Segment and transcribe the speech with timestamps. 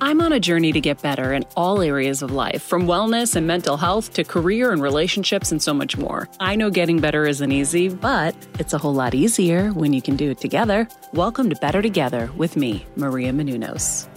[0.00, 3.46] I'm on a journey to get better in all areas of life, from wellness and
[3.46, 6.28] mental health to career and relationships and so much more.
[6.40, 10.16] I know getting better isn't easy, but it's a whole lot easier when you can
[10.16, 10.88] do it together.
[11.12, 14.08] Welcome to Better Together with me, Maria Menounos.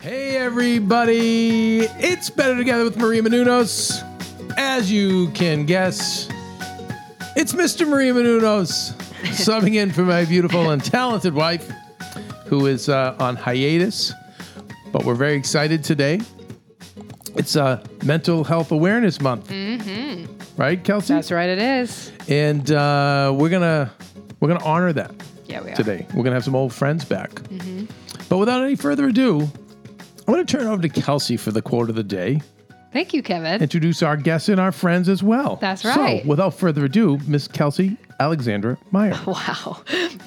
[0.00, 1.82] Hey, everybody!
[2.00, 4.02] It's Better Together with Maria Menounos.
[4.58, 6.28] As you can guess,
[7.36, 7.88] it's Mr.
[7.88, 11.70] Maria Menounos subbing in for my beautiful and talented wife,
[12.46, 14.12] who is uh, on hiatus
[14.92, 16.20] but we're very excited today.
[17.34, 20.26] It's uh, Mental Health Awareness Month, mm-hmm.
[20.60, 21.14] right, Kelsey?
[21.14, 22.12] That's right, it is.
[22.28, 23.90] And uh, we're gonna
[24.40, 25.14] we're gonna honor that.
[25.46, 25.74] Yeah, we are.
[25.74, 26.06] today.
[26.14, 27.30] We're gonna have some old friends back.
[27.30, 27.86] Mm-hmm.
[28.28, 31.96] But without any further ado, I'm gonna turn over to Kelsey for the quote of
[31.96, 32.42] the day.
[32.92, 33.62] Thank you, Kevin.
[33.62, 35.56] Introduce our guests and our friends as well.
[35.56, 36.22] That's right.
[36.22, 39.18] So, without further ado, Miss Kelsey Alexandra Meyer.
[39.26, 39.82] Wow.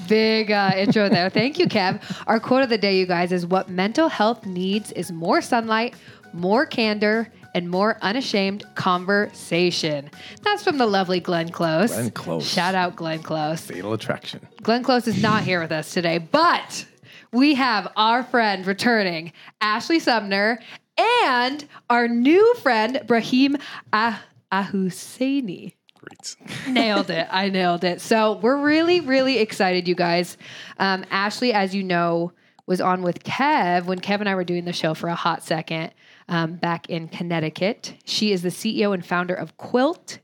[0.08, 1.30] Big uh, intro there.
[1.30, 2.02] Thank you, Kev.
[2.28, 5.96] Our quote of the day, you guys, is what mental health needs is more sunlight,
[6.34, 10.10] more candor, and more unashamed conversation.
[10.44, 11.92] That's from the lovely Glenn Close.
[11.94, 12.46] Glenn Close.
[12.48, 13.62] Shout out Glenn Close.
[13.62, 14.46] Fatal Attraction.
[14.62, 16.86] Glenn Close is not here with us today, but
[17.32, 19.32] we have our friend returning,
[19.62, 20.60] Ashley Sumner,
[20.98, 23.56] and our new friend, Brahim
[23.94, 25.74] ah- Ahusseini.
[26.06, 26.36] Great.
[26.68, 27.28] nailed it.
[27.32, 28.02] I nailed it.
[28.02, 30.38] So we're really, really excited, you guys.
[30.78, 32.32] Um, Ashley, as you know,
[32.68, 35.44] was on with Kev when Kev and I were doing the show for a hot
[35.44, 35.92] second
[36.28, 37.96] um, back in Connecticut.
[38.06, 40.20] She is the CEO and founder of Quilt.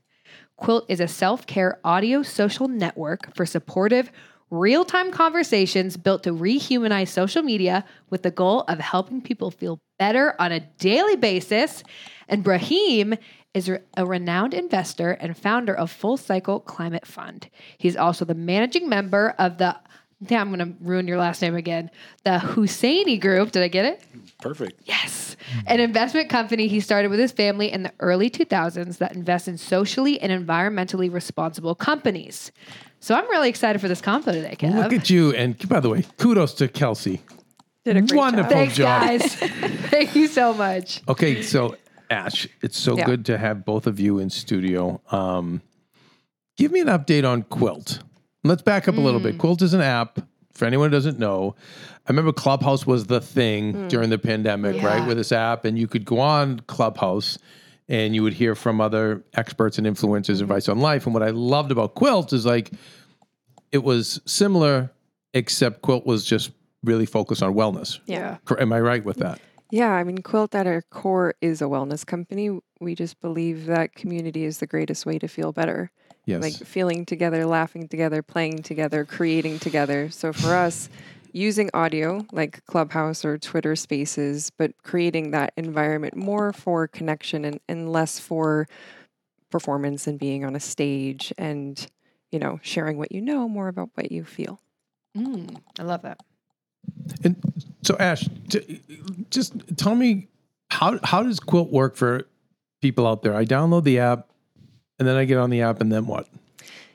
[0.56, 4.10] Quilt is a self care audio social network for supportive,
[4.50, 9.80] real time conversations built to rehumanize social media with the goal of helping people feel
[9.98, 11.82] better on a daily basis.
[12.28, 13.14] And Brahim
[13.54, 17.48] is a renowned investor and founder of Full Cycle Climate Fund.
[17.76, 19.76] He's also the managing member of the
[20.28, 21.90] yeah, I'm going to ruin your last name again.
[22.24, 23.50] The Husseini Group.
[23.50, 24.04] Did I get it?
[24.40, 24.80] Perfect.
[24.84, 25.36] Yes.
[25.66, 29.58] An investment company he started with his family in the early 2000s that invests in
[29.58, 32.52] socially and environmentally responsible companies.
[33.00, 34.76] So I'm really excited for this combo today, Kev.
[34.76, 35.34] Look at you.
[35.34, 37.22] And by the way, kudos to Kelsey.
[37.84, 38.52] Did a great Wonderful job.
[38.52, 39.02] Thanks, job.
[39.02, 39.34] guys.
[39.90, 41.02] Thank you so much.
[41.08, 41.74] Okay, so
[42.12, 43.06] Ash, it's so Yeah.
[43.06, 45.00] good to have both of you in studio.
[45.10, 45.62] Um,
[46.56, 48.00] give me an update on Quilt.
[48.44, 49.24] Let's back up a little Mm.
[49.24, 49.38] bit.
[49.38, 50.18] Quilt is an app.
[50.52, 51.54] For anyone who doesn't know,
[52.06, 53.24] I remember Clubhouse was the Mm.
[53.24, 55.06] thing during the pandemic, right?
[55.06, 57.38] With this app, and you could go on Clubhouse
[57.88, 60.42] and you would hear from other experts and influencers Mm-hmm.
[60.42, 61.06] advice on life.
[61.06, 62.70] And what I loved about Quilt is like
[63.72, 64.90] it was similar,
[65.32, 66.50] except Quilt was just
[66.84, 67.98] really focused on wellness.
[68.06, 68.36] Yeah.
[68.58, 69.40] Am I right with that?
[69.72, 69.90] Yeah.
[69.90, 72.60] I mean, Quilt at our core is a wellness company.
[72.80, 75.90] We just believe that community is the greatest way to feel better.
[76.26, 76.42] Yes.
[76.42, 80.10] Like feeling together, laughing together, playing together, creating together.
[80.10, 80.90] So for us,
[81.32, 87.58] using audio like Clubhouse or Twitter spaces, but creating that environment more for connection and,
[87.68, 88.68] and less for
[89.50, 91.86] performance and being on a stage and,
[92.30, 94.60] you know, sharing what you know more about what you feel.
[95.16, 96.20] Mm, I love that.
[97.24, 97.36] And
[97.82, 98.80] so, Ash, t-
[99.30, 100.28] just tell me
[100.70, 102.26] how how does Quilt work for
[102.80, 103.34] people out there?
[103.34, 104.28] I download the app,
[104.98, 106.28] and then I get on the app, and then what?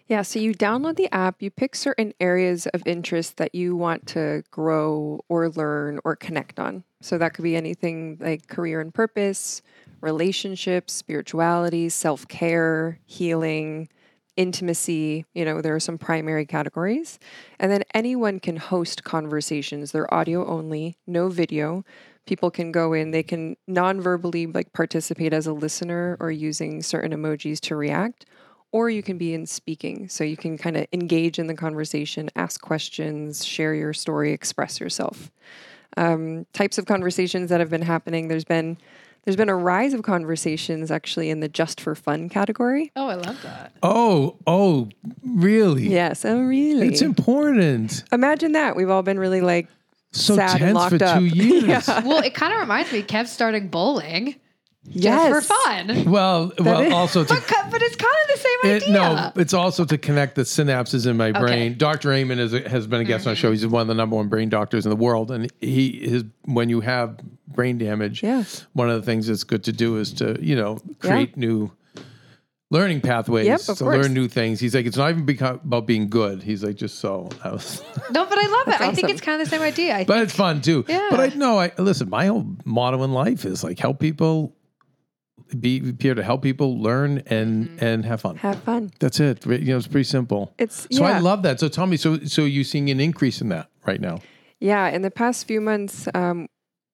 [0.07, 4.07] Yeah, so you download the app, you pick certain areas of interest that you want
[4.07, 6.85] to grow or learn or connect on.
[7.01, 9.61] So that could be anything like career and purpose,
[9.99, 13.89] relationships, spirituality, self care, healing,
[14.37, 15.25] intimacy.
[15.33, 17.19] You know, there are some primary categories.
[17.59, 19.91] And then anyone can host conversations.
[19.91, 21.83] They're audio only, no video.
[22.25, 26.81] People can go in, they can non verbally like participate as a listener or using
[26.81, 28.25] certain emojis to react.
[28.71, 30.09] Or you can be in speaking.
[30.09, 34.79] So you can kind of engage in the conversation, ask questions, share your story, express
[34.79, 35.31] yourself.
[35.95, 38.27] Um, types of conversations that have been happening.
[38.27, 38.77] There's been
[39.27, 42.93] there's been a rise of conversations actually in the just for fun category.
[42.95, 43.73] Oh, I love that.
[43.83, 44.87] Oh, oh,
[45.25, 45.89] really?
[45.89, 46.87] Yes, oh really?
[46.87, 48.05] It's important.
[48.13, 48.77] Imagine that.
[48.77, 49.67] We've all been really like
[50.11, 51.19] So sad and tense locked for up.
[51.19, 51.63] two years.
[51.89, 52.07] Yeah.
[52.07, 53.03] Well, it kind of reminds me.
[53.03, 54.35] Kev starting bowling
[54.89, 55.29] yes.
[55.29, 56.11] just for fun.
[56.11, 58.93] Well, well, is- also to But, but it's kind of the same It, idea.
[58.93, 61.77] no, it's also to connect the synapses in my brain.
[61.77, 62.11] Dr.
[62.13, 63.47] Amen is has been a guest on the show.
[63.47, 63.53] Mm-hmm.
[63.53, 66.69] He's one of the number one brain doctors in the world, and he his when
[66.69, 68.43] you have brain damage, Yeah.
[68.73, 71.71] one of the things that's good to do is to you know create new
[72.69, 73.81] learning pathways Yep, to course.
[73.81, 74.59] learn new things.
[74.59, 76.43] He's like, it's not even beca- about being good.
[76.43, 77.29] He's like, just so.
[77.43, 77.81] I was,
[78.11, 78.81] No, but I love it.
[78.81, 79.95] I think it's kind of the same idea.
[79.95, 80.83] I but it's fun too.
[80.87, 81.07] Yeah.
[81.09, 82.09] But I know I listen.
[82.09, 84.53] My whole motto in life is like help people,
[85.59, 87.83] be, be here to help people learn and Mm-hmm.
[87.85, 88.35] and have fun.
[88.37, 88.91] Have fun.
[88.99, 89.45] That's it.
[89.45, 90.53] You know, it's pretty simple.
[90.57, 91.59] It's So I love that.
[91.59, 94.19] So tell me, so so you seeing an increase in that right now?
[94.59, 96.47] Yeah, in the past few months, um,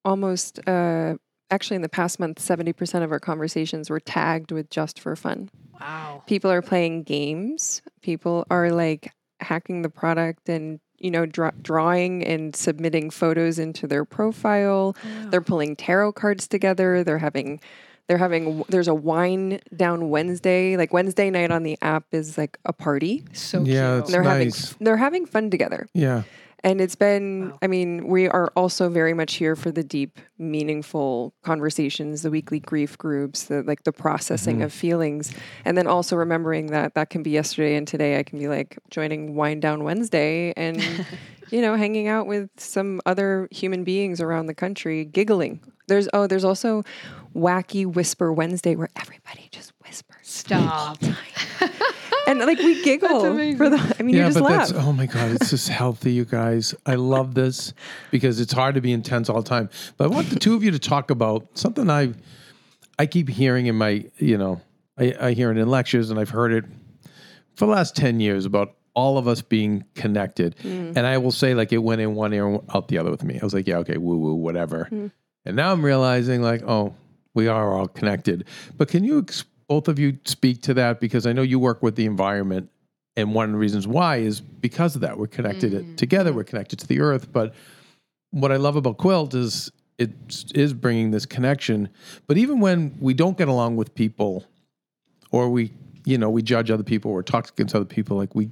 [0.06, 1.16] almost uh,
[1.50, 5.16] actually in the past month, seventy percent of our conversations were tagged with just for
[5.16, 5.50] fun.
[5.80, 6.22] wow.
[6.28, 7.82] People are playing games.
[8.02, 13.88] People are like hacking the product and you know draw- drawing and submitting photos into
[13.88, 14.96] their profile.
[15.30, 17.04] They're pulling tarot cards together.
[17.04, 17.60] They're having
[18.08, 20.78] they're having there's a wine down Wednesday.
[20.78, 23.24] Like Wednesday night on the app is like a party.
[23.34, 24.08] So Yeah, cute.
[24.12, 25.88] They're having they're having fun together.
[25.94, 26.24] Yeah.
[26.66, 27.58] And it's been, Wow.
[27.62, 32.62] I mean, we are also very much here for the deep, meaningful conversations, the weekly
[32.62, 34.64] grief groups, the like the processing Mm-hmm.
[34.64, 35.34] of feelings.
[35.66, 38.78] And then also remembering that that can be yesterday and today I can be like
[38.90, 40.82] joining Wind Down Wednesday and,
[41.52, 45.60] you know, hanging out with some other human beings around the country, giggling.
[45.90, 46.84] There's, oh, there's also
[47.36, 50.18] Wacky Whisper Wednesday where everybody just whispers.
[50.24, 50.98] Stop.
[52.28, 53.22] And like we giggle
[53.58, 54.70] for the, I mean, you just but laugh.
[54.70, 56.74] that's oh my god, it's just healthy, you guys.
[56.86, 57.74] I love this
[58.12, 59.70] because it's hard to be intense all the time.
[59.98, 62.14] But I want the two of you to talk about something I
[62.98, 64.62] I keep hearing in my you know
[64.98, 66.66] I, I hear it in lectures and I've heard it
[67.56, 70.56] for the last ten years about all of us being connected.
[70.58, 70.96] Mm.
[70.96, 73.24] And I will say like it went in one ear and out the other with
[73.24, 73.40] me.
[73.42, 74.88] I was like, yeah, okay, woo woo, whatever.
[74.92, 75.12] Mm.
[75.46, 76.96] And now I'm realizing like, oh,
[77.34, 78.46] we are all connected.
[78.78, 81.82] But can you ex- both of you speak to that because I know you work
[81.82, 82.70] with the environment
[83.16, 85.18] and one of the reasons why is because of that.
[85.18, 85.96] We're connected mm-hmm.
[85.96, 87.54] together, we're connected to the earth, but
[88.32, 90.12] what I love about Quilt is it
[90.56, 91.90] is bringing this connection.
[92.28, 94.46] But even when we don't get along with people
[95.32, 95.72] or we,
[96.06, 98.50] you know, we judge other people or talk against other people, like we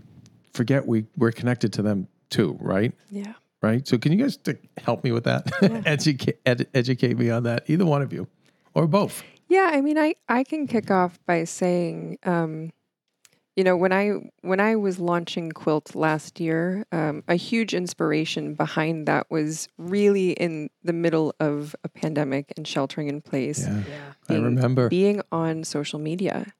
[0.53, 2.93] forget we we're connected to them too, right?
[3.09, 3.33] yeah.
[3.63, 3.87] Right.
[3.87, 5.51] So can you guys t- help me with that?
[5.85, 7.63] educate ed- educate me on that.
[7.67, 8.27] Either one of you,
[8.73, 9.23] or both.
[9.47, 12.71] Yeah, I mean, I I can kick off by saying, um,
[13.57, 18.53] you know, when I when I was launching Quilt last year, um, a huge inspiration
[18.53, 23.59] behind that was really in the middle of a pandemic and sheltering in place.
[23.67, 24.13] Yeah, Yeah.
[24.29, 24.87] I remember.
[24.89, 26.53] being on social media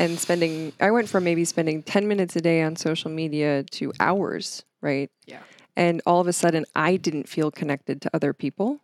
[0.00, 0.72] and spending.
[0.80, 5.08] I went from maybe spending ten minutes a day on social media to hours, right?
[5.26, 5.38] Yeah.
[5.76, 8.80] And all of a sudden, I didn't feel connected to other people.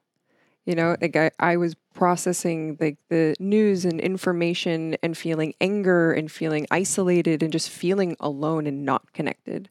[0.66, 6.12] You know, like I, I was processing like the news and information and feeling anger
[6.12, 9.68] and feeling isolated and just feeling alone and not connected.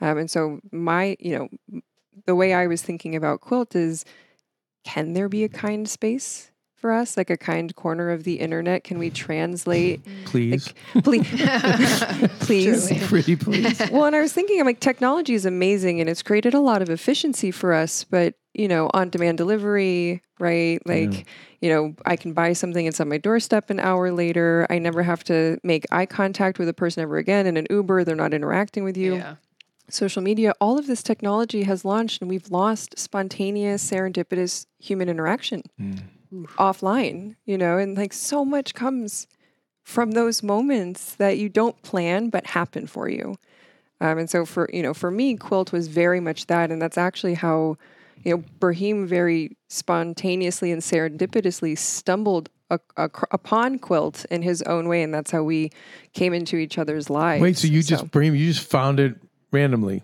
[0.00, 1.82] Um, and so my, you know,
[2.26, 4.04] the way I was thinking about quilt is,
[4.84, 8.84] can there be a kind space for us, like a kind corner of the internet?
[8.84, 11.24] Can we translate, Please, please,
[12.40, 12.86] please?
[12.88, 13.06] Truly.
[13.06, 13.80] pretty please.
[13.90, 16.82] well, and I was thinking, I'm like, technology is amazing and it's created a lot
[16.82, 20.80] of efficiency for us, but you know, on demand delivery, right?
[20.86, 21.26] Like,
[21.60, 24.66] you know, I can buy something, it's on my doorstep an hour later.
[24.70, 27.46] I never have to make eye contact with a person ever again.
[27.46, 29.16] In an Uber, they're not interacting with you.
[29.16, 29.36] Yeah.
[29.90, 35.62] Social media, all of this technology has launched and we've lost spontaneous, serendipitous human interaction
[36.56, 39.26] offline, you know, and like so much comes
[39.82, 43.36] from those moments that you don't plan but happen for you.
[44.00, 46.98] Um, and so for you know, for me, quilt was very much that, and that's
[46.98, 47.76] actually how
[48.22, 54.88] you know Brahim very spontaneously and serendipitously stumbled a, ac- upon quilt in his own
[54.88, 55.70] way, and that's how we
[56.12, 57.42] came into each other's lives.
[57.42, 59.16] Wait, so you just Brahim, you just found it
[59.52, 60.02] randomly?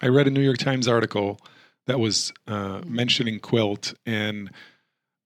[0.00, 1.38] I read a New York Times article
[1.86, 4.50] that was uh, mentioning quilt, and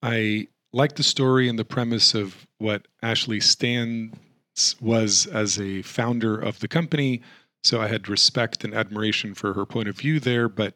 [0.02, 4.12] I liked the story and the premise of what Ashley Stan
[4.56, 7.23] s- was as a founder of the company.
[7.64, 10.49] So I had respect and admiration for her point of view there.
[10.49, 10.75] But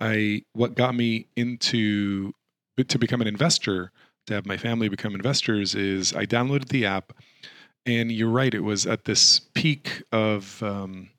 [0.00, 2.32] I, what got me into
[2.88, 3.92] to become an investor,
[4.26, 7.12] to have my family become investors, is I downloaded the app,
[7.84, 11.10] and you're right, it was at this peak of um,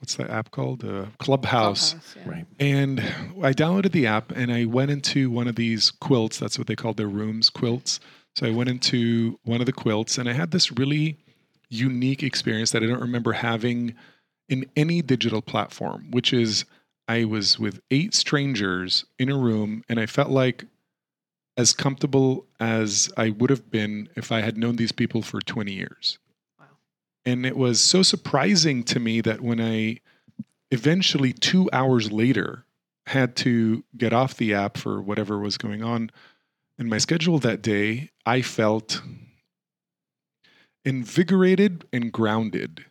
[0.00, 0.84] what's that app called?
[0.84, 1.94] Uh, Clubhouse.
[2.16, 2.22] yeah.
[2.28, 2.46] Right.
[2.58, 3.00] And
[3.42, 6.38] I downloaded the app and I went into one of these quilts.
[6.38, 8.00] That's what they called their rooms, quilts.
[8.36, 11.18] So I went into one of the quilts and I had this really
[11.68, 13.94] unique experience that I don't remember having
[14.48, 16.64] in any digital platform, which is
[17.08, 20.64] I was with eight strangers in a room and I felt like
[21.56, 25.72] as comfortable as I would have been if I had known these people for 20
[25.72, 26.18] years.
[26.58, 26.66] Wow.
[27.24, 30.00] And it was so surprising to me that when I
[30.70, 32.64] eventually, two hours later,
[33.06, 36.10] had to get off the app for whatever was going on
[36.78, 39.02] in my schedule that day, I felt
[40.84, 42.86] invigorated and grounded,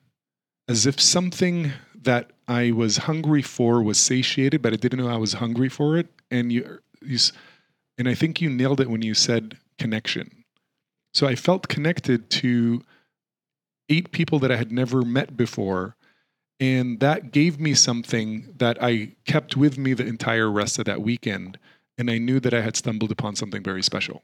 [0.67, 1.71] as if something
[2.03, 5.97] that I was hungry for was satiated, but I didn't know I was hungry for
[5.97, 6.07] it.
[6.31, 7.17] And you, you
[7.97, 10.43] and I think you nailed it when you said connection.
[11.13, 12.83] So I felt connected to
[13.89, 15.95] eight people that I had never met before.
[16.59, 21.01] And that gave me something that I kept with me the entire rest of that
[21.01, 21.57] weekend.
[21.97, 24.23] And I knew that I had stumbled upon something very special.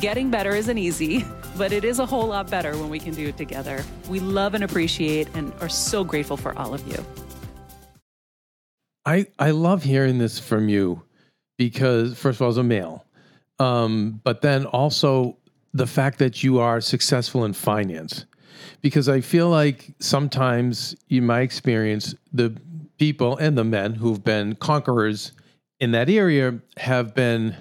[0.00, 1.24] Getting better isn't easy,
[1.56, 3.82] but it is a whole lot better when we can do it together.
[4.10, 7.02] We love and appreciate and are so grateful for all of you.
[9.06, 11.02] I, I love hearing this from you
[11.56, 13.06] because, first of all, as a male,
[13.58, 15.38] um, but then also
[15.72, 18.26] the fact that you are successful in finance.
[18.82, 22.54] Because I feel like sometimes, in my experience, the
[22.98, 25.32] people and the men who've been conquerors
[25.80, 27.54] in that area have been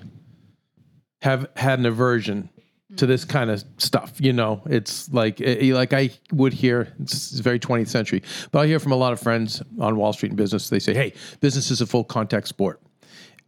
[1.26, 2.50] have had an aversion
[2.98, 4.14] to this kind of stuff.
[4.20, 6.94] You know, it's like eh, like I would hear.
[7.02, 10.30] It's very 20th century, but I hear from a lot of friends on Wall Street
[10.30, 10.70] and business.
[10.70, 12.80] They say, "Hey, business is a full contact sport,"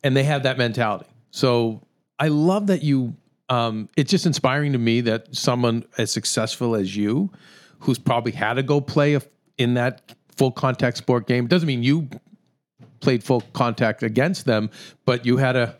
[0.03, 1.05] and they have that mentality.
[1.29, 1.83] So
[2.17, 3.15] I love that you.
[3.49, 7.31] Um, it's just inspiring to me that someone as successful as you,
[7.79, 9.21] who's probably had to go play a,
[9.59, 12.09] in that full contact sport game, doesn't mean you
[13.01, 14.71] played full contact against them,
[15.05, 15.75] but you had to.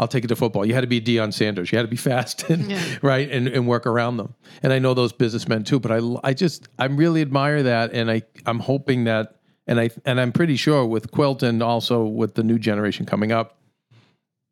[0.00, 0.64] I'll take it to football.
[0.64, 1.70] You had to be Deion Sanders.
[1.70, 4.34] You had to be fast and right and, and work around them.
[4.62, 5.78] And I know those businessmen too.
[5.78, 9.90] But I I just I really admire that, and I I'm hoping that, and I
[10.06, 13.58] and I'm pretty sure with Quilt and also with the new generation coming up,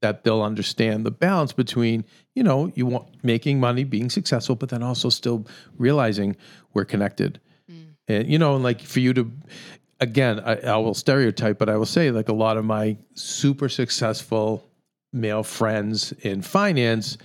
[0.02, 4.68] that they'll understand the balance between you know you want making money, being successful, but
[4.68, 5.46] then also still
[5.78, 6.36] realizing
[6.74, 7.40] we're connected.
[7.72, 7.94] Mm.
[8.06, 9.32] And you know, and like for you to
[9.98, 13.70] again, I, I will stereotype, but I will say like a lot of my super
[13.70, 14.67] successful
[15.12, 17.18] male friends in finance,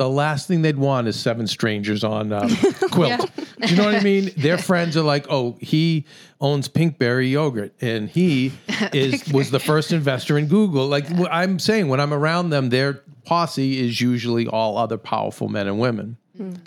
[0.00, 2.48] the last thing they'd want is seven strangers on um,
[2.90, 3.30] quilt.
[3.60, 4.30] Do you know what I mean?
[4.36, 6.06] Their friends are like, oh, he
[6.40, 8.52] owns Pinkberry yogurt, and he
[8.94, 10.86] is was the first investor in Google.
[10.86, 15.66] Like I'm saying, when I'm around them, their posse is usually all other powerful men
[15.66, 16.16] and women.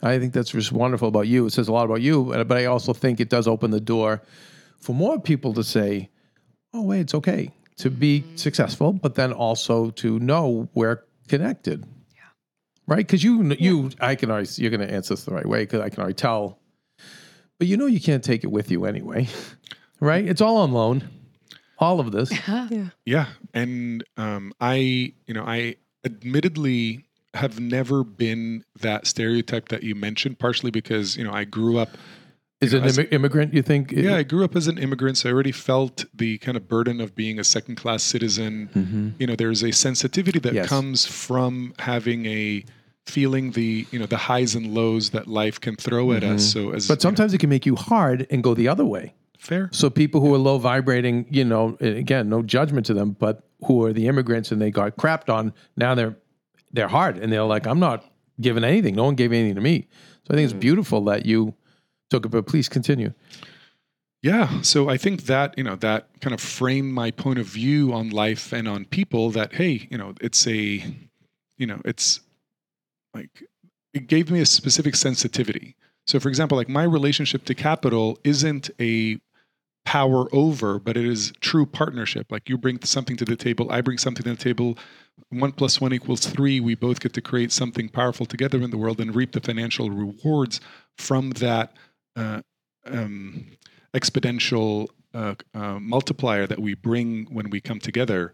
[0.03, 1.47] I think that's just wonderful about you.
[1.47, 4.21] It says a lot about you, but I also think it does open the door
[4.79, 6.11] for more people to say,
[6.71, 12.21] "Oh, wait, it's okay to be successful, but then also to know we're connected." Yeah.
[12.87, 12.97] Right?
[12.97, 15.81] Because you, you, I can always, you're going to answer this the right way because
[15.81, 16.59] I can already tell.
[17.59, 19.27] But you know, you can't take it with you anyway,
[19.99, 20.25] right?
[20.25, 21.09] It's all on loan.
[21.79, 22.31] All of this.
[22.47, 22.89] Yeah.
[23.05, 25.75] Yeah, and um, I, you know, I
[26.05, 30.39] admittedly have never been that stereotype that you mentioned.
[30.39, 31.89] Partially because you know I grew up.
[32.63, 33.53] Is an immi- immigrant?
[33.53, 33.91] You think?
[33.91, 37.01] Yeah, I grew up as an immigrant, so I already felt the kind of burden
[37.01, 39.15] of being a second-class citizen.
[39.19, 40.55] You know, there's a sensitivity that Mm-hmm.
[40.57, 40.69] Yes.
[40.69, 42.63] comes from having a
[43.05, 46.43] feeling the you know the highs and lows that life can throw at us.
[46.51, 46.93] So as Mm-hmm.
[46.93, 49.13] But sometimes it can make you hard and go the other way.
[49.37, 49.69] Fair.
[49.73, 53.83] So people who are low vibrating, you know, again, no judgment to them, but who
[53.85, 56.15] are the immigrants and they got crapped on, now they're
[56.71, 58.05] they're hard and they're like, I'm not
[58.39, 58.95] giving anything.
[58.95, 59.87] No one gave anything to me.
[60.25, 61.53] So I think it's beautiful that you
[62.13, 62.29] took it.
[62.29, 63.13] But please continue.
[64.21, 64.61] Yeah.
[64.61, 68.09] So I think that, you know, that kind of framed my point of view on
[68.09, 70.85] life and on people that, hey, you know, it's a,
[71.57, 72.21] you know, it's
[73.13, 73.43] like,
[73.93, 75.75] it gave me a specific sensitivity.
[76.07, 79.19] So, for example, like my relationship to capital isn't a
[79.85, 82.31] power over, but it is true partnership.
[82.31, 84.77] Like you bring something to the table, I bring something to the table.
[85.29, 86.61] One plus one equals three.
[86.61, 89.89] We both get to create something powerful together in the world and reap the financial
[89.89, 90.61] rewards
[90.97, 91.73] from that
[92.15, 93.57] um,
[93.93, 98.33] exponential uh, uh, multiplier that we bring when we come together.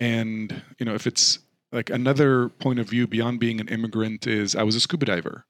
[0.00, 1.38] And you know, if it's
[1.72, 5.46] like another point of view beyond being an immigrant is I was a scuba diver.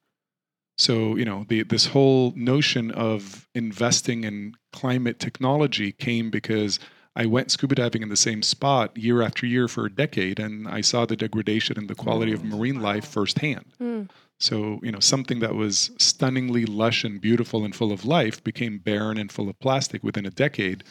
[0.78, 6.78] So, you know, the, this whole notion of investing in climate technology came because
[7.14, 10.68] I went scuba diving in the same spot year after year for a decade, and
[10.68, 13.72] I saw the degradation in the quality of marine life firsthand.
[13.80, 14.10] Mm.
[14.38, 18.78] So, you know, something that was stunningly lush and beautiful and full of life became
[18.78, 20.84] barren and full of plastic within a decade.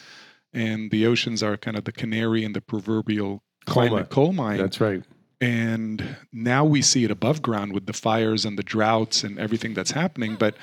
[0.52, 4.58] And the oceans are kind of the canary in the proverbial climate coal mine.
[4.58, 5.02] That's right.
[5.40, 9.74] And now we see it above ground with the fires and the droughts and everything
[9.74, 10.36] that's happening.
[10.36, 10.56] But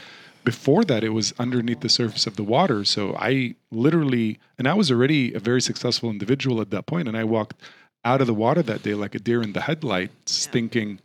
[0.43, 2.83] before that, it was underneath the surface of the water.
[2.83, 7.15] So I literally, and I was already a very successful individual at that point, and
[7.15, 7.61] I walked
[8.03, 10.99] out of the water that day like a deer in the headlights, thinking, like,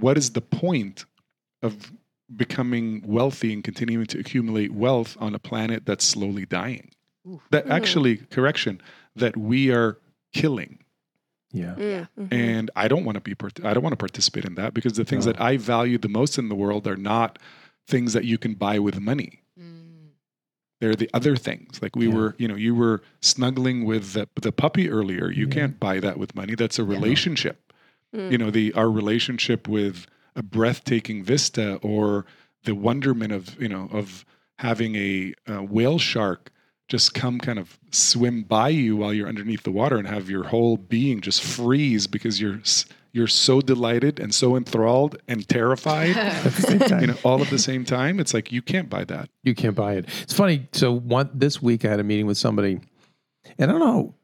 [0.00, 1.04] what is the point
[1.62, 1.92] of
[2.34, 6.90] becoming wealthy and continuing to accumulate wealth on a planet that's slowly dying?
[7.50, 8.80] That actually, correction,
[9.16, 9.98] that we are
[10.34, 10.80] killing.
[11.52, 11.74] Yeah.
[11.76, 12.32] Mm, mhm.
[12.32, 14.94] And I don't want to be, part- I don't want to participate in that because
[14.94, 15.32] the things No.
[15.32, 17.38] that I value the most in the world are not
[17.86, 19.40] things that you can buy with money.
[20.80, 21.80] They're the other things.
[21.80, 22.14] Like we Yeah.
[22.14, 25.30] were, you know, you were snuggling with the, the puppy earlier.
[25.30, 25.54] You Yeah.
[25.54, 26.54] can't buy that with money.
[26.56, 27.63] That's a relationship.
[28.14, 28.30] Mm.
[28.32, 30.06] You know, the our relationship with
[30.36, 32.24] a breathtaking vista or
[32.64, 34.24] the wonderment of, you know, of
[34.58, 36.50] having a, uh whale shark
[36.88, 40.44] just come kind of swim by you while you're underneath the water and have your
[40.44, 42.60] whole being just freeze because you're
[43.12, 47.00] you're so delighted and so enthralled and terrified At the same time.
[47.00, 49.74] you know all at the same time it's like you can't buy that You can't
[49.74, 50.08] buy it.
[50.22, 50.68] It's funny.
[50.72, 52.80] So one this week I had a meeting with somebody,
[53.58, 54.14] and I don't know,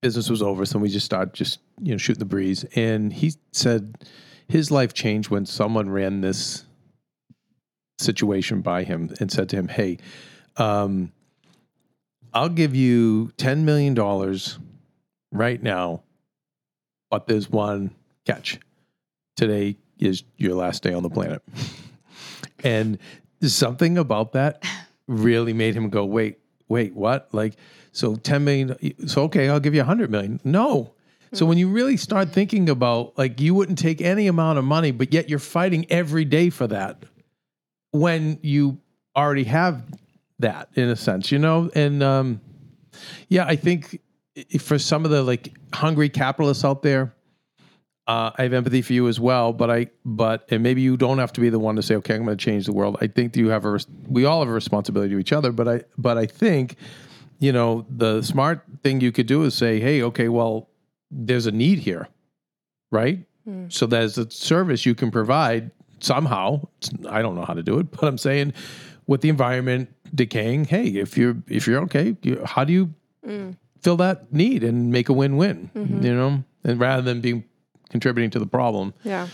[0.00, 2.64] business was over, so we just started just you know shooting the breeze.
[2.74, 4.08] And he said
[4.48, 6.64] his life changed when someone ran this
[7.98, 9.98] situation by him and said to him, "Hey,
[10.56, 11.12] um,
[12.32, 14.58] I'll give you ten million dollars
[15.32, 16.02] right now,
[17.10, 17.94] but there's one
[18.26, 18.58] catch.
[19.36, 21.42] Today is your last day on the planet."
[22.64, 22.98] and
[23.42, 24.64] something about that
[25.06, 27.28] really made him go, wait, wait, what?
[27.32, 27.54] Like,
[27.92, 30.40] so 10 million, so okay, I'll give you 100 million.
[30.44, 30.92] No.
[31.32, 34.92] So when you really start thinking about, like, you wouldn't take any amount of money,
[34.92, 37.02] but yet you're fighting every day for that
[37.90, 38.78] when you
[39.16, 39.82] already have
[40.38, 41.70] that in a sense, you know?
[41.74, 42.40] And um,
[43.28, 44.00] yeah, I think
[44.58, 47.14] for some of the like hungry capitalists out there,
[48.08, 51.18] uh, I have empathy for you as well, but I, but, and maybe you don't
[51.18, 52.96] have to be the one to say, okay, I'm going to change the world.
[53.02, 55.82] I think you have a, we all have a responsibility to each other, but I,
[55.98, 56.76] but I think,
[57.38, 60.70] you know, the smart thing you could do is say, hey, okay, well,
[61.10, 62.08] there's a need here,
[62.90, 63.20] right?
[63.46, 63.70] Mm.
[63.72, 66.66] So there's a service you can provide somehow.
[67.08, 68.54] I don't know how to do it, but I'm saying
[69.06, 72.94] with the environment decaying, hey, if you're, if you're okay, you, how do you
[73.26, 73.56] Mm.
[73.82, 76.04] fill that need and make a win-win, Mhm.
[76.04, 77.42] you know, and rather than being
[77.90, 79.28] contributing to the problem, Yeah.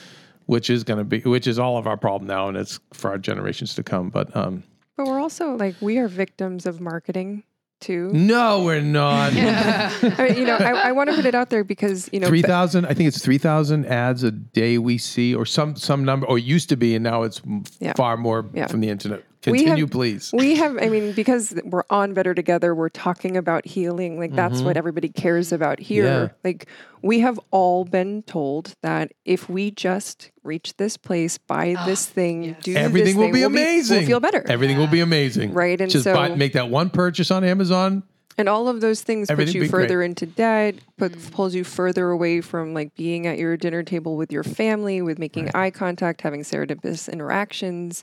[0.46, 3.10] which is going to be, which is all of our problem now, and it's for
[3.10, 4.10] our generations to come.
[4.10, 4.62] But um,
[4.96, 7.42] But we're also like, we are victims of marketing
[7.80, 8.10] too.
[8.14, 9.32] no, we're not.
[9.36, 12.26] I mean, you know, I, I want to put it out there because, you know,
[12.28, 12.86] three thousand.
[12.86, 16.38] I think it's three thousand ads a day we see, or some some number, or
[16.38, 17.42] it used to be, and now it's
[17.80, 17.92] Yeah.
[17.94, 18.68] far more Yeah.
[18.68, 19.22] from the internet.
[19.46, 20.30] We Continue, have- please.
[20.32, 24.18] we have, I mean, because we're on Better Together, we're talking about healing.
[24.18, 26.04] Like, that's what everybody cares about here.
[26.04, 26.24] Mm-hmm.
[26.24, 26.28] Yeah.
[26.44, 26.66] Like,
[27.02, 32.44] we have all been told that if we just reach this place, buy this thing,
[32.44, 32.62] yes.
[32.62, 33.98] do Everything this will thing, be we'll amazing.
[33.98, 34.44] we'll feel better.
[34.48, 35.52] Everything will be amazing.
[35.52, 38.02] Right, and just so- buy, make that one purchase on Amazon.
[38.36, 39.70] And all of those things put you be great.
[39.70, 44.16] further into debt, put, pulls you further away from like being at your dinner table
[44.16, 48.02] with your family, with making eye contact, having serendipitous interactions.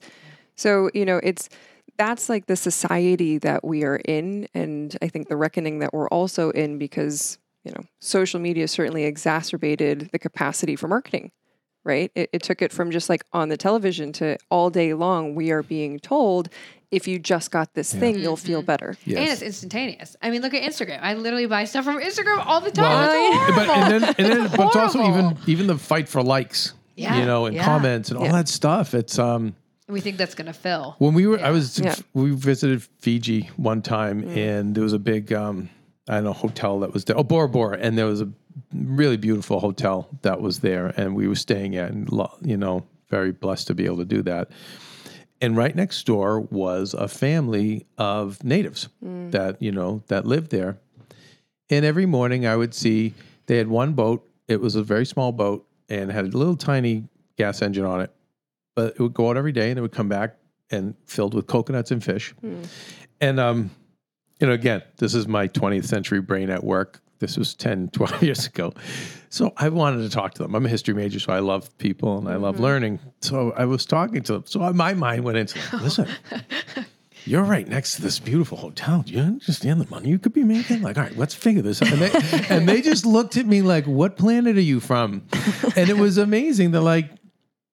[0.62, 1.50] So, you know, it's
[1.98, 4.48] that's like the society that we are in.
[4.54, 9.04] And I think the reckoning that we're also in because, you know, social media certainly
[9.04, 11.32] exacerbated the capacity for marketing.
[11.84, 12.12] right?
[12.16, 15.52] It, it took it from just like on the television to all day long, we
[15.52, 16.50] are being told
[16.92, 18.98] if you just got this thing, you'll feel better.
[19.06, 20.16] And it's instantaneous.
[20.22, 21.00] I mean, look at Instagram.
[21.02, 22.86] I literally buy stuff from Instagram all the time.
[22.86, 26.22] Well, it's but and then, and then but it's also even even the fight for
[26.22, 27.64] likes, Yeah, you know, and yeah.
[27.64, 28.94] comments and all that stuff.
[28.94, 29.54] It's um And
[29.92, 30.96] we think that's going to fill.
[31.00, 31.96] when we were I was Yeah.
[32.14, 35.70] we visited Fiji one time and there was a big um
[36.10, 37.18] I don't know hotel that was there.
[37.18, 38.30] Oh, Bora Bora, and there was a
[38.74, 42.10] really beautiful hotel that was there, and we were staying at, and
[42.42, 44.50] you know, very blessed to be able to do that.
[45.42, 50.78] And right next door was a family of natives that you know that lived there.
[51.70, 53.14] And every morning I would see
[53.46, 54.28] they had one boat.
[54.48, 57.06] It was a very small boat and had a little tiny
[57.38, 58.12] gas engine on it.
[58.76, 60.38] But it would go out every day and it would come back
[60.70, 62.34] and filled with coconuts and fish.
[63.20, 63.72] And um,
[64.40, 67.02] you know, again, this is my 20th century brain at work.
[67.20, 68.74] This was 10, 12 years ago.
[69.30, 70.56] So I wanted to talk to them.
[70.56, 73.00] I'm a history major, so I love people and I love learning.
[73.22, 74.44] So I was talking to them.
[74.46, 76.08] So my mind went into, listen,
[77.26, 79.04] you're right next to this beautiful hotel.
[79.04, 80.82] Do you understand the money you could be making?
[80.82, 81.92] Like, all right, let's figure this out.
[81.92, 85.28] And they, and they just looked at me like, what planet are you from?
[85.76, 86.72] And it was amazing.
[86.72, 87.12] They're like,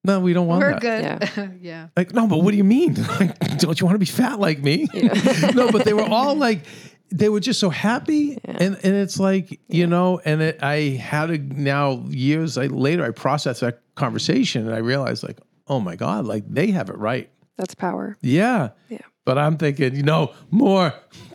[0.09, 0.83] no, we don't want that.
[0.83, 1.35] We're that.
[1.35, 1.59] good.
[1.63, 1.89] Yeah.
[1.97, 2.97] Like, no, but what do you mean?
[3.21, 4.89] Like, don't you want to be fat like me?
[5.55, 6.63] no, but they were all like,
[7.11, 11.27] they were just so happy, and and it's like you know, and it, I had
[11.27, 16.27] to now years later I processed that conversation and I realized like, oh my god,
[16.27, 17.31] like they have it right.
[17.57, 18.17] That's power.
[18.21, 18.71] Yeah.
[18.89, 18.99] Yeah.
[19.25, 20.95] But I'm thinking, you know, more,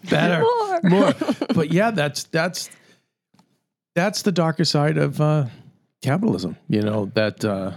[0.09, 0.81] better, More.
[0.83, 1.13] more.
[1.53, 2.69] But yeah, that's that's
[3.95, 5.45] that's the darker side of uh,
[6.01, 6.55] capitalism.
[6.69, 7.73] You know that uh,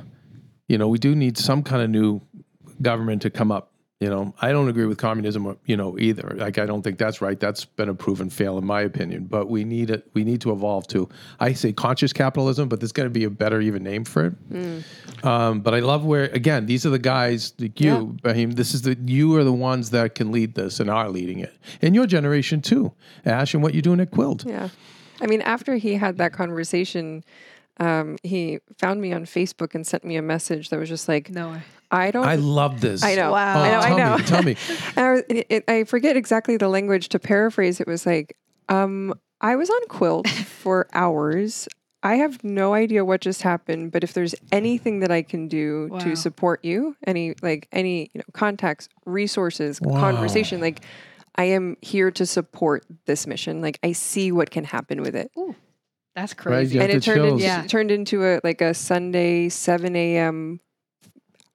[0.69, 2.21] you know we do need some kind of new
[2.83, 3.73] government to come up.
[3.99, 5.57] You know, I don't agree with communism.
[5.65, 6.35] You know, either.
[6.37, 7.41] Like, I don't think that's right.
[7.41, 9.25] That's been a proven fail, in my opinion.
[9.25, 10.07] But we need it.
[10.13, 11.09] We need to evolve to.
[11.41, 15.25] I say conscious capitalism, but there's going to be a better even name for it.
[15.25, 18.55] Um, but I love where again these are the guys like you, Bahim.
[18.55, 21.57] This is the you are the ones that can lead this and are leading it,
[21.81, 22.93] and your generation too,
[23.25, 24.45] Ash, and what you're doing at Quilt.
[24.47, 24.69] Yeah.
[25.21, 27.25] I mean, after he had that conversation,
[27.79, 31.31] um, he found me on Facebook and sent me a message that was just like,
[31.31, 31.63] No way.
[31.91, 32.27] I don't.
[32.27, 33.03] I love this.
[33.05, 33.31] I know.
[33.33, 33.63] Wow.
[33.63, 33.79] I know.
[33.79, 34.17] I tell know.
[34.19, 34.57] Me, tell me.
[34.97, 37.81] And I, was- it, it- I forget exactly the language to paraphrase.
[37.81, 38.37] It was like,
[38.69, 40.29] um, I was on Quilt
[40.63, 41.69] for hours.
[42.03, 45.89] I have no idea what just happened, but if there's anything that I can do
[45.91, 45.99] Wow.
[46.01, 49.99] to support you, any like any you know contacts, resources, Wow.
[50.01, 50.81] conversation, like
[51.37, 53.61] I am here to support this mission.
[53.61, 55.31] Like I see what can happen with it.
[56.17, 56.77] That's crazy.
[56.77, 57.33] you and it turned chills.
[57.35, 57.67] into, Yeah.
[57.67, 60.61] turned into a like a Sunday seven a.m.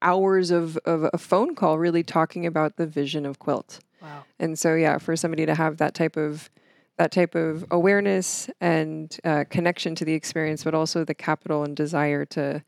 [0.02, 3.80] hours of of a phone call, really talking about the vision of quilt.
[4.02, 4.24] Wow.
[4.40, 6.50] And so, yeah, for somebody to have that type of
[6.98, 11.76] that type of awareness and uh, connection to the experience, but also the capital and
[11.76, 12.64] desire to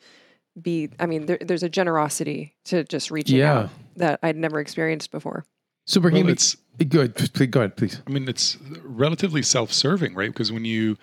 [0.60, 0.90] be.
[1.00, 3.54] I mean, there, there's a generosity to just reaching Yeah.
[3.54, 5.46] out that I'd never experienced before.
[5.86, 6.56] So Brahim, Well, it's
[6.88, 7.14] good.
[7.52, 8.02] Go ahead, please.
[8.08, 10.30] I mean, it's relatively self-serving, right?
[10.32, 10.98] Because when you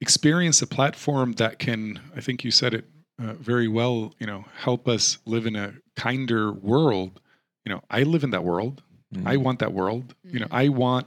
[0.00, 2.84] experience a platform that can, I think you said it
[3.18, 7.20] uh, very well, you know, help us live in a kinder world.
[7.64, 8.82] You know, I live in that world.
[9.26, 10.14] I want that world.
[10.24, 11.06] You know, I want.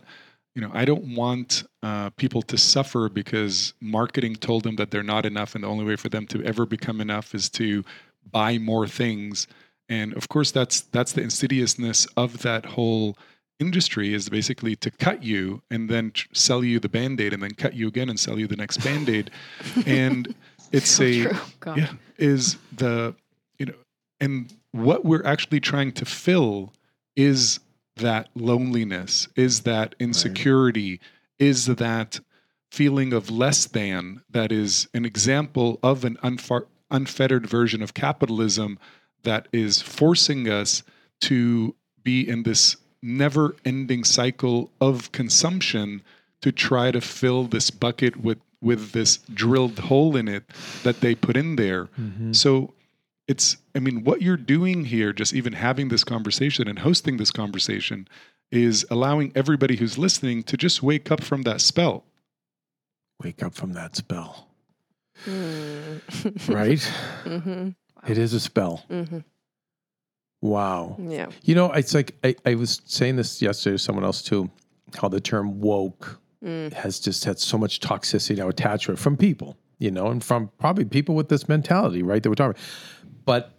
[0.56, 5.02] You know, I don't want uh, people to suffer because marketing told them that they're
[5.02, 7.84] not enough, and the only way for them to ever become enough is to
[8.30, 9.48] buy more things.
[9.90, 13.18] And of course, that's that's the insidiousness of that whole
[13.60, 17.54] industry is basically to cut you and then tr- sell you the band-aid and then
[17.54, 19.32] cut you again and sell you the next band-aid.
[19.86, 20.34] And
[20.72, 21.28] it's a
[21.60, 21.78] God.
[21.78, 23.16] yeah is the
[23.60, 23.74] you know
[24.20, 26.74] and what we're actually trying to fill
[27.16, 27.60] is
[27.98, 31.00] that loneliness is that insecurity
[31.38, 32.20] is that
[32.72, 38.80] feeling of less than that is an example of an unfar- unfettered version of capitalism
[39.22, 40.82] that is forcing us
[41.22, 46.02] to be in this never ending cycle of consumption
[46.42, 50.44] to try to fill this bucket with with this drilled hole in it
[50.84, 51.90] that they put in there
[52.32, 52.74] so
[53.28, 57.32] it's i mean what you're doing here just even having this conversation and hosting this
[57.32, 58.08] conversation
[58.52, 62.04] is allowing everybody who's listening to just wake up from that spell
[63.24, 64.48] Wake up from that spell.
[65.26, 66.50] Mm.
[66.54, 66.82] Right?
[67.24, 67.70] hmm
[68.08, 68.84] It is a spell.
[68.90, 69.20] hmm
[70.44, 70.98] Wow.
[71.00, 71.28] Yeah.
[71.44, 74.50] You know, it's like I, I was saying this yesterday to someone else too,
[75.00, 76.74] how the term woke Mm.
[76.74, 80.22] has just had so much toxicity now attached to it from people, you know, and
[80.22, 82.22] from probably people with this mentality, right?
[82.22, 82.60] That we're talking.
[82.60, 83.16] About.
[83.24, 83.54] But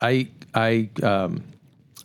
[0.00, 1.42] I I um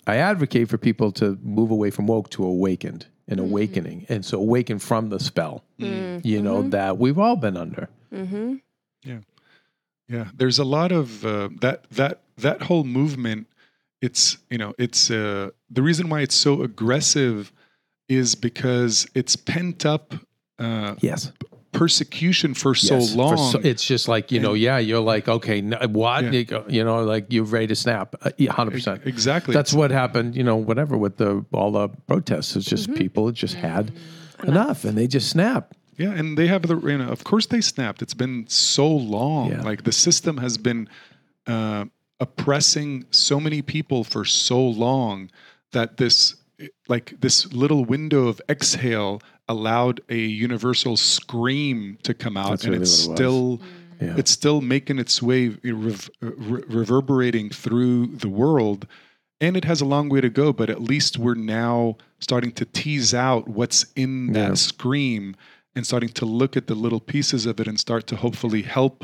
[0.08, 4.08] I advocate for people to move away from woke to awakened and awakening.
[4.10, 6.26] And so awaken from the spell, Mm.
[6.26, 7.88] you know, that we've all been under.
[8.12, 8.56] Mm-hmm.
[9.04, 9.20] Yeah,
[10.10, 13.46] Yeah, there's a lot of uh, that that that whole movement.
[14.08, 17.52] It's you know it's uh, the reason why it's so aggressive
[18.10, 20.14] is because it's pent up
[20.60, 21.32] uh, Yes.
[21.72, 23.52] persecution for so Yes, for long.
[23.52, 24.78] so- it's just like you know, yeah.
[24.78, 26.24] You're like, okay, n- what?
[26.34, 26.62] Yeah.
[26.68, 28.16] You know, like you're ready to snap.
[28.22, 29.02] Uh, Hundred percent.
[29.06, 29.54] exactly.
[29.54, 30.36] That's what happened.
[30.36, 32.56] You know, whatever with the all the protests.
[32.58, 33.92] It's just people just had
[34.44, 35.74] enough, and they just snap.
[35.98, 38.02] Yeah, and they have the you know, of course they snapped.
[38.02, 39.52] It's been so long.
[39.52, 39.62] Yeah.
[39.70, 40.90] Like the system has been
[41.48, 41.86] uh,
[42.24, 45.30] oppressing so many people for so long
[45.74, 46.36] that this
[46.88, 52.72] like this little window of exhale allowed a universal scream to come out, That's and
[52.74, 53.62] really it's it still mm.
[54.02, 54.16] Yeah.
[54.18, 58.88] it's still making its way rev- re- reverberating through the world
[59.40, 62.66] and it has a long way to go but at least we're now starting to
[62.66, 64.54] tease out what's in that Yeah.
[64.56, 65.36] scream
[65.76, 68.98] and starting to look at the little pieces of it and start to hopefully help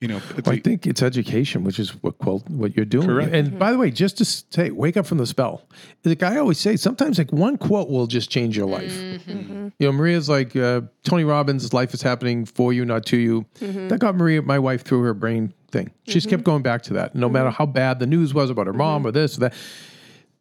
[0.00, 3.06] you know Well, I think it's education, which is what quote what you're doing.
[3.08, 3.34] Correct.
[3.34, 5.66] And by the way, just to say, wake up from the spell.
[6.04, 8.96] Like I always say, sometimes like one quote will just change your life.
[9.26, 13.44] You know, Maria's like uh, Tony Robbins' "Life is happening for you, not to you."
[13.60, 15.90] That got Maria, my wife, through her brain thing.
[16.04, 18.66] She just kept going back to that, no matter how bad the news was about
[18.66, 19.54] her mom or this or that.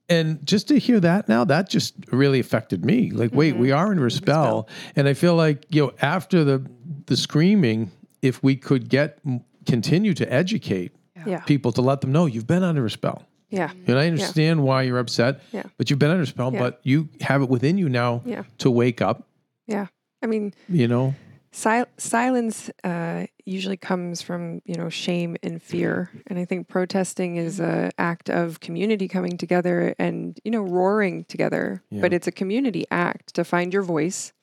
[0.09, 3.11] And just to hear that now, that just really affected me.
[3.11, 6.65] Like, wait, we are in a spell, and I feel like you know, after the
[7.07, 7.91] the screaming,
[8.27, 9.19] if we could get
[9.65, 10.91] continue to educate
[11.25, 11.39] Yeah.
[11.41, 13.23] people to let them know you've been under a spell.
[13.49, 13.71] Yeah.
[13.87, 15.63] And I understand why you're upset, Yeah.
[15.77, 16.59] but you've been under a spell, Yeah.
[16.59, 18.43] but you have it within you now Yeah.
[18.59, 19.27] to wake up,
[19.67, 19.87] Yeah.
[20.21, 21.15] I mean, you know?
[21.51, 27.37] sil- silence uh, usually comes from you know shame and fear, and I think protesting
[27.37, 31.81] is a act of community coming together and you know roaring together.
[31.91, 34.33] But it's a community act to find your voice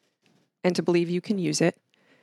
[0.64, 1.76] and to believe you can use it.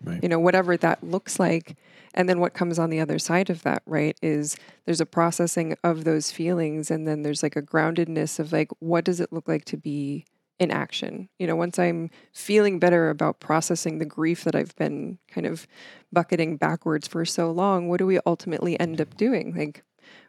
[0.04, 0.22] Right.
[0.22, 1.78] You know, whatever that looks like.
[2.14, 5.76] And then what comes on the other side of that, right, is there's a processing
[5.84, 6.92] of those feelings.
[6.92, 10.26] And then there's like a groundedness of like, what does it look like to be
[10.60, 11.30] in action?
[11.40, 15.68] You know, once I'm feeling better about processing the grief that I've been kind of
[16.12, 19.56] bucketing backwards for so long, what do we ultimately end up doing?
[19.56, 19.84] Like,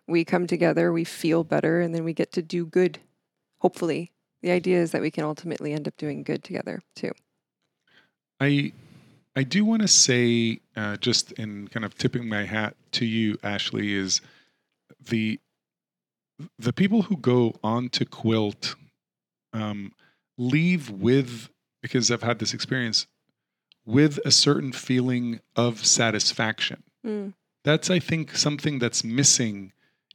[0.06, 2.98] we come together, we feel better, and then we get to do good,
[3.58, 4.12] hopefully.
[4.42, 7.12] The idea is that we can ultimately end up doing good together too.
[8.40, 8.72] I
[9.34, 13.38] I do want to say, uh, just in kind of tipping my hat to you,
[13.42, 14.20] Ashley, is
[15.00, 15.40] the
[16.58, 18.74] the people who go on to quilt
[19.52, 19.92] um,
[20.36, 21.48] leave with
[21.82, 23.06] because I've had this experience
[23.84, 26.82] with a certain feeling of satisfaction.
[27.06, 27.34] Mm.
[27.64, 29.72] That's I think something that's missing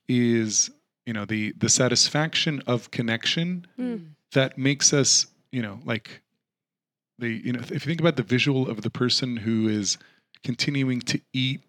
[0.07, 0.69] is
[1.05, 4.09] you know the the satisfaction of connection Mm.
[4.33, 6.21] that makes us you know like
[7.19, 9.97] the you know if you think about the visual of the person who is
[10.43, 11.61] continuing to eat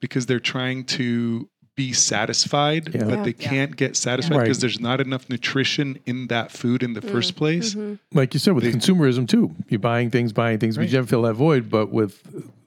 [0.00, 3.04] because they're trying to be satisfied Yeah.
[3.04, 3.22] but Yeah.
[3.22, 4.44] they can't get satisfied Right.
[4.44, 7.10] because there's not enough nutrition in that food in the Mm.
[7.10, 7.98] first place Mhm.
[8.12, 11.06] Like you said, with They- consumerism too, you're buying things, buying things, but you never
[11.06, 11.70] fill that void.
[11.70, 12.22] But with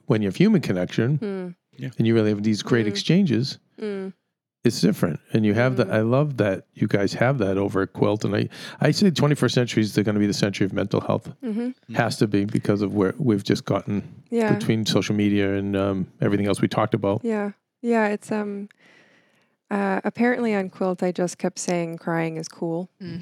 [0.08, 1.18] when you have human connection
[1.80, 1.92] Mm.
[1.98, 2.90] and you really have these great Mm.
[2.90, 4.14] exchanges, Mm.
[4.64, 5.20] It's different.
[5.34, 5.92] And you have that.
[5.92, 8.24] I love that you guys have that over at Quilt.
[8.24, 8.48] And I,
[8.80, 11.30] I say 21st century is going to be the century of mental health.
[11.44, 11.74] Mhm.
[11.96, 14.54] Has to be because of where we've just gotten Yeah.
[14.54, 17.22] between social media and um, everything else we talked about.
[17.24, 17.52] Yeah.
[17.82, 18.08] Yeah.
[18.08, 18.70] It's um
[19.72, 22.90] uh, apparently on quilt I just kept saying crying is cool.
[23.02, 23.22] and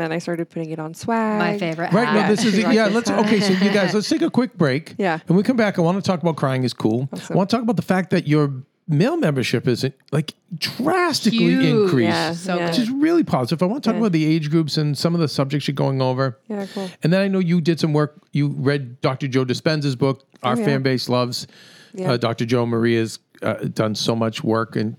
[0.00, 1.38] then I started putting it on swag.
[1.38, 1.92] My favorite.
[1.92, 2.14] Right.
[2.14, 2.86] No, this is yeah.
[2.86, 3.40] Let's okay.
[3.40, 4.94] So you guys, let's take a quick break.
[4.96, 5.18] Yeah.
[5.28, 5.78] And we come back.
[5.78, 7.08] I want to talk about crying is cool.
[7.12, 7.34] Awesome.
[7.34, 8.52] I want to talk about the fact that your
[8.88, 11.64] male membership is like drastically Huge.
[11.64, 12.08] increased.
[12.08, 12.32] Yeah.
[12.32, 12.66] So yeah.
[12.70, 13.62] Which is really positive.
[13.62, 14.00] I want to talk Yeah.
[14.00, 16.38] about the age groups and some of the subjects you're going over.
[16.48, 16.88] Yeah, cool.
[17.02, 18.16] And then I know you did some work.
[18.32, 19.28] You read Dr.
[19.28, 20.24] Joe Dispenza's book.
[20.42, 20.64] Our yeah.
[20.64, 21.46] fan base loves
[21.94, 22.12] Yeah.
[22.12, 22.44] uh, Dr.
[22.44, 22.64] Joe.
[22.66, 24.96] Maria's uh, done so much work and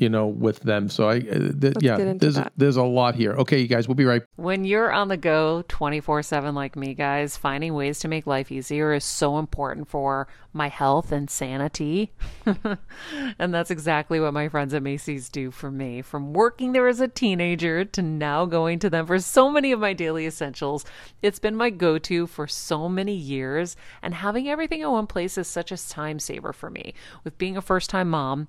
[0.00, 0.88] you know with them.
[0.88, 2.52] So I, uh, th- yeah, get into there's that.
[2.56, 3.34] there's a lot here.
[3.34, 4.22] Okay, you guys, we'll be right.
[4.36, 8.50] When you're on the go 24 7 like me, guys, finding ways to make life
[8.50, 12.12] easier is so important for my health and sanity.
[13.38, 16.00] and that's exactly what my friends at Macy's do for me.
[16.00, 19.80] From working there as a teenager to now going to them for so many of
[19.80, 20.84] my daily essentials,
[21.20, 23.76] it's been my go to for so many years.
[24.02, 26.94] And having everything in one place is such a time saver for me.
[27.22, 28.48] With being a first time mom,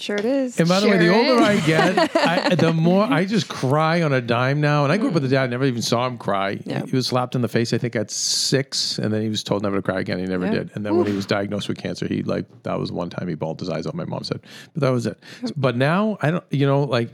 [0.00, 0.58] Sure it is.
[0.58, 1.42] And by the way, the older.
[1.42, 4.84] I get, I, the more I just cry on a dime now.
[4.84, 5.30] And I grew up with a mm.
[5.30, 6.60] dad, I never even saw him cry.
[6.64, 6.84] Yeah.
[6.84, 9.62] He was slapped in the face, I think, at six, and then he was told
[9.62, 10.18] never to cry again.
[10.18, 10.52] He never Yeah.
[10.52, 10.70] did.
[10.74, 13.34] And then when he was diagnosed with cancer, he like that was one time he
[13.34, 13.94] bawled his eyes out.
[13.94, 14.40] My mom said,
[14.74, 15.18] but that was it.
[15.56, 17.10] But now I don't, you know, like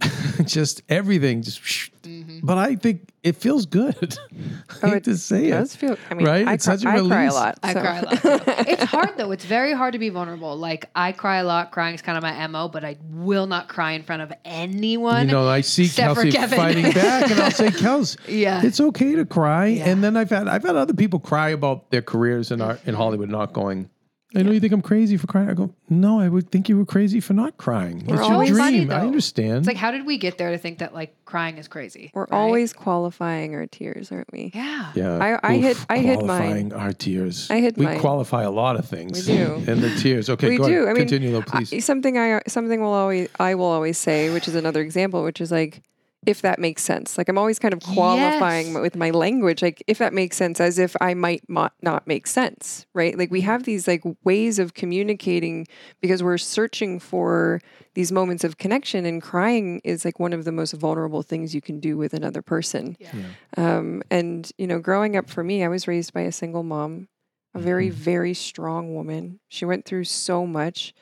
[0.44, 1.62] just everything just.
[2.02, 2.40] Mm-hmm.
[2.42, 3.94] But I think it feels good.
[4.30, 4.36] I
[4.82, 5.50] oh, hate Oh, it to say it.
[5.52, 5.96] does feel.
[6.10, 6.46] I mean, right?
[6.46, 7.34] I, It's cry, such a I cry a release.
[7.34, 7.58] lot.
[7.62, 8.42] I cry a lot.
[8.68, 9.30] It's hard though.
[9.30, 10.56] It's very hard to be vulnerable.
[10.56, 11.70] Like I cry a lot.
[11.72, 15.26] Crying is kind of my mo, but I will not cry in front of anyone.
[15.28, 18.60] You know, I see except Kelsey fighting back, and I'll say, "Kels, Yeah.
[18.62, 19.88] it's okay to cry." Yeah.
[19.88, 22.94] And then I've had I've had other people cry about their careers in art in
[22.94, 23.88] Hollywood, not going.
[24.34, 25.48] I know you think I'm crazy for crying.
[25.48, 28.00] I go, no, I would think you were crazy for not crying.
[28.00, 28.88] it's your always- dream.
[28.88, 29.58] Funny, I understand.
[29.58, 32.10] It's like, how did we get there to think that like crying is crazy?
[32.14, 32.32] We're right?
[32.32, 34.50] always qualifying our tears, aren't we?
[34.54, 34.92] yeah.
[34.94, 36.26] yeah, I- I hid- I hid mine.
[36.26, 37.50] qualifying Our tears.
[37.50, 38.00] I hid we mine.
[38.00, 39.26] qualify a lot of things.
[39.28, 39.62] We do.
[39.66, 40.28] And the tears.
[40.30, 40.74] Okay, we go do.
[40.84, 40.88] ahead.
[40.88, 41.84] I mean, Continue, though, I- please.
[41.84, 45.50] something I something will always I will always say, which is another example, which is
[45.52, 45.80] like
[46.26, 47.18] if that makes sense.
[47.18, 48.82] Like I'm always kind of qualifying Yes.
[48.82, 52.26] with my language, like if that makes sense, as if I might mo- not make
[52.26, 53.16] sense, right?
[53.18, 55.66] Like we have these like ways of communicating
[56.00, 57.60] because we're searching for
[57.94, 61.60] these moments of connection, and crying is like one of the most vulnerable things you
[61.60, 62.96] can do with another person.
[62.98, 63.10] Yeah.
[63.56, 67.08] Um, and you know, growing up for me, I was raised by a single mom,
[67.54, 67.96] a very, Mm-hmm.
[68.00, 69.40] very strong woman.
[69.48, 70.92] She went through so much,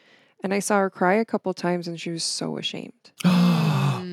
[0.44, 3.12] and I saw her cry a couple times, and she was so ashamed.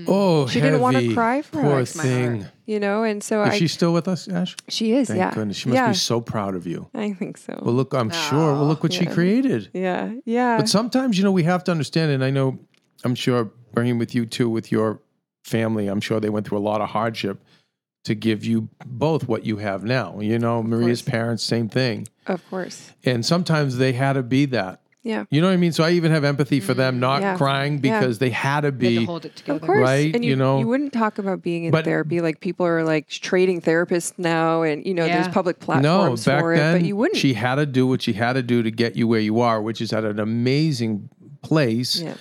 [0.09, 1.93] oh, She didn't wanna cry for Poor us.
[1.93, 2.41] Thing.
[2.41, 2.51] heart.
[2.65, 4.55] You know, and so Is I, she still with us, Ash?
[4.67, 5.57] she is, Thank yeah, goodness.
[5.57, 6.89] She must yeah, be so proud of you.
[6.93, 7.59] I think so.
[7.63, 8.53] Well, look, I'm sure.
[8.53, 9.69] Well, look what she created.
[9.73, 12.59] yeah, yeah, But sometimes, you know, we have to understand, and I know,
[13.03, 15.01] I'm sure, bringing with you too, with your
[15.43, 17.41] family, I'm sure they went through a lot of hardship
[18.03, 20.19] to give you both what you have now.
[20.19, 21.09] You know, Maria's course.
[21.11, 22.07] parents, same thing.
[22.27, 24.81] of course, And sometimes they had to be that.
[25.03, 25.25] Yeah.
[25.29, 25.71] You know what I mean?
[25.71, 27.37] So I even have empathy for them not Yeah.
[27.37, 27.99] crying Yeah.
[27.99, 29.05] because they had to You had to be.
[29.05, 29.55] hold it together.
[29.59, 30.59] Of course, Right, And you, you know.
[30.59, 34.61] you wouldn't talk about being in But- therapy like people are like trading therapists now,
[34.63, 35.31] and you know, there's Yeah.
[35.31, 37.17] public No, platforms back for it, then but you wouldn't.
[37.17, 39.61] she had to do what she had to do to get you where you are,
[39.61, 41.09] which is at an amazing
[41.41, 42.01] place.
[42.01, 42.13] yeah,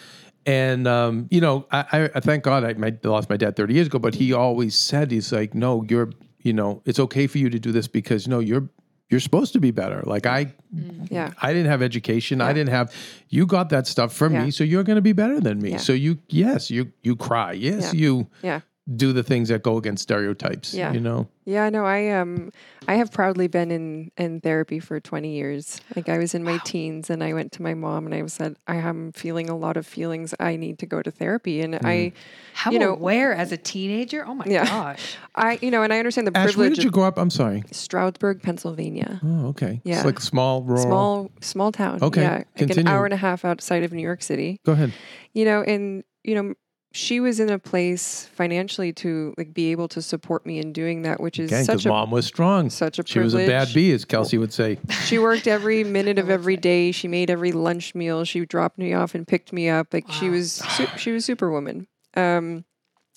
[0.46, 3.74] And um, you know, I, I, I thank God I, my, lost my dad 30
[3.74, 6.10] years ago, but he always said, he's like, no, you're,
[6.42, 8.68] you know, it's okay for you to do this because no, you're,
[9.10, 10.02] you're supposed to be better.
[10.04, 11.08] Like I, mm.
[11.10, 11.32] yeah.
[11.40, 12.40] I didn't have education.
[12.40, 12.92] I didn't have,
[13.28, 14.44] you got that stuff from Yeah.
[14.44, 14.50] me.
[14.50, 15.70] So you're going to be better than me.
[15.72, 15.76] Yeah.
[15.78, 17.52] So you, yes, you, you cry.
[17.52, 18.00] Yes, Yeah.
[18.00, 18.60] you Yeah.
[18.96, 20.92] Do the things that go against stereotypes, Yeah.
[20.92, 21.28] you know?
[21.44, 22.50] Yeah, no, I um
[22.86, 25.80] I have proudly been in in therapy for 20 years.
[25.96, 28.56] Like I was in my teens and I went to my mom and I said
[28.66, 30.34] I am feeling a lot of feelings.
[30.40, 32.12] I need to go to therapy and I
[32.54, 34.24] How you know- aware as a teenager?
[34.26, 34.64] Oh my Yeah.
[34.64, 35.16] gosh.
[35.34, 37.18] I you know, and I understand the Ash, where privilege did you of grow up?
[37.18, 37.64] I'm sorry.
[37.72, 39.20] Stroudsburg, Pennsylvania.
[39.24, 39.80] Oh, okay.
[39.84, 39.96] Yeah.
[39.96, 40.82] It's like a small rural.
[40.82, 41.98] Small small town.
[42.02, 42.42] Okay, Yeah.
[42.60, 44.60] Like an hour and a half outside of New York City.
[44.64, 44.92] Go ahead.
[45.34, 46.54] You know, and you know
[46.92, 51.02] she was in a place financially to like be able to support me in doing
[51.02, 52.70] that, which is Again, such a mom was strong.
[52.70, 54.78] such a She was a bad bee, as Kelsey would say.
[55.04, 56.90] She worked every minute of every day.
[56.92, 58.24] She made every lunch meal.
[58.24, 59.92] She dropped me off and picked me up.
[59.92, 61.86] Like she was, su- she was superwoman.
[62.14, 62.64] Um,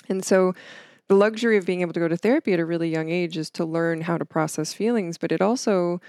[0.10, 0.54] and so,
[1.08, 3.50] the luxury of being able to go to therapy at a really young age is
[3.52, 5.18] to learn how to process feelings.
[5.18, 6.02] But it also,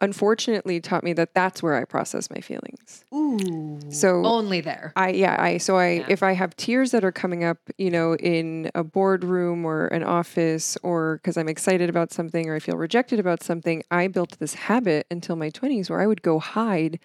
[0.00, 3.04] unfortunately, taught me that that's where I process my feelings.
[3.14, 3.78] Ooh.
[3.90, 4.92] So only there.
[4.96, 6.06] I yeah I so I Yeah.
[6.08, 10.02] if I have tears that are coming up you know in a boardroom or an
[10.02, 14.38] office or because I'm excited about something or I feel rejected about something I built
[14.38, 16.98] this habit until my 20s where I would go hide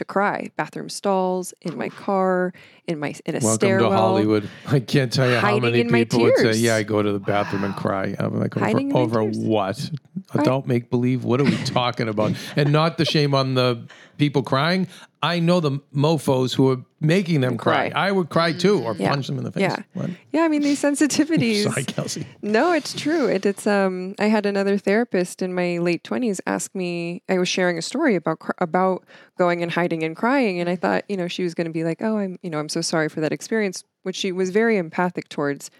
[0.00, 2.54] to cry bathroom stalls in my car
[2.86, 4.48] in my in a Welcome stairwell to Hollywood.
[4.66, 6.62] I can't tell you how Hiding many in my people would say, tears.
[6.62, 9.32] "Yeah, I go to the bathroom and cry." I'm like, Hiding in over, my over
[9.32, 9.44] tears.
[9.44, 9.90] what?
[10.32, 11.22] Adult make believe?
[11.24, 12.32] What are we talking about?
[12.56, 13.86] And not the shame on the
[14.16, 14.88] people crying.
[15.22, 17.90] I know the mofo's who are making them cry.
[17.90, 18.08] Cry.
[18.08, 19.10] I would cry too, or Yeah.
[19.10, 19.60] punch them in the face.
[19.62, 19.76] Yeah.
[19.92, 20.10] What?
[20.32, 22.26] yeah I mean these sensitivities Sorry, Kelsey.
[22.40, 23.26] No, it's true.
[23.26, 24.14] It, it's um.
[24.18, 27.22] I had another therapist in my late twenties ask me.
[27.28, 29.04] I was sharing a story about about
[29.36, 31.84] going and hiding and crying, and I thought, you know, she was going to be
[31.84, 34.78] like, "Oh, I'm, you know, I'm so sorry for that experience," which she was very
[34.78, 35.70] empathic towards.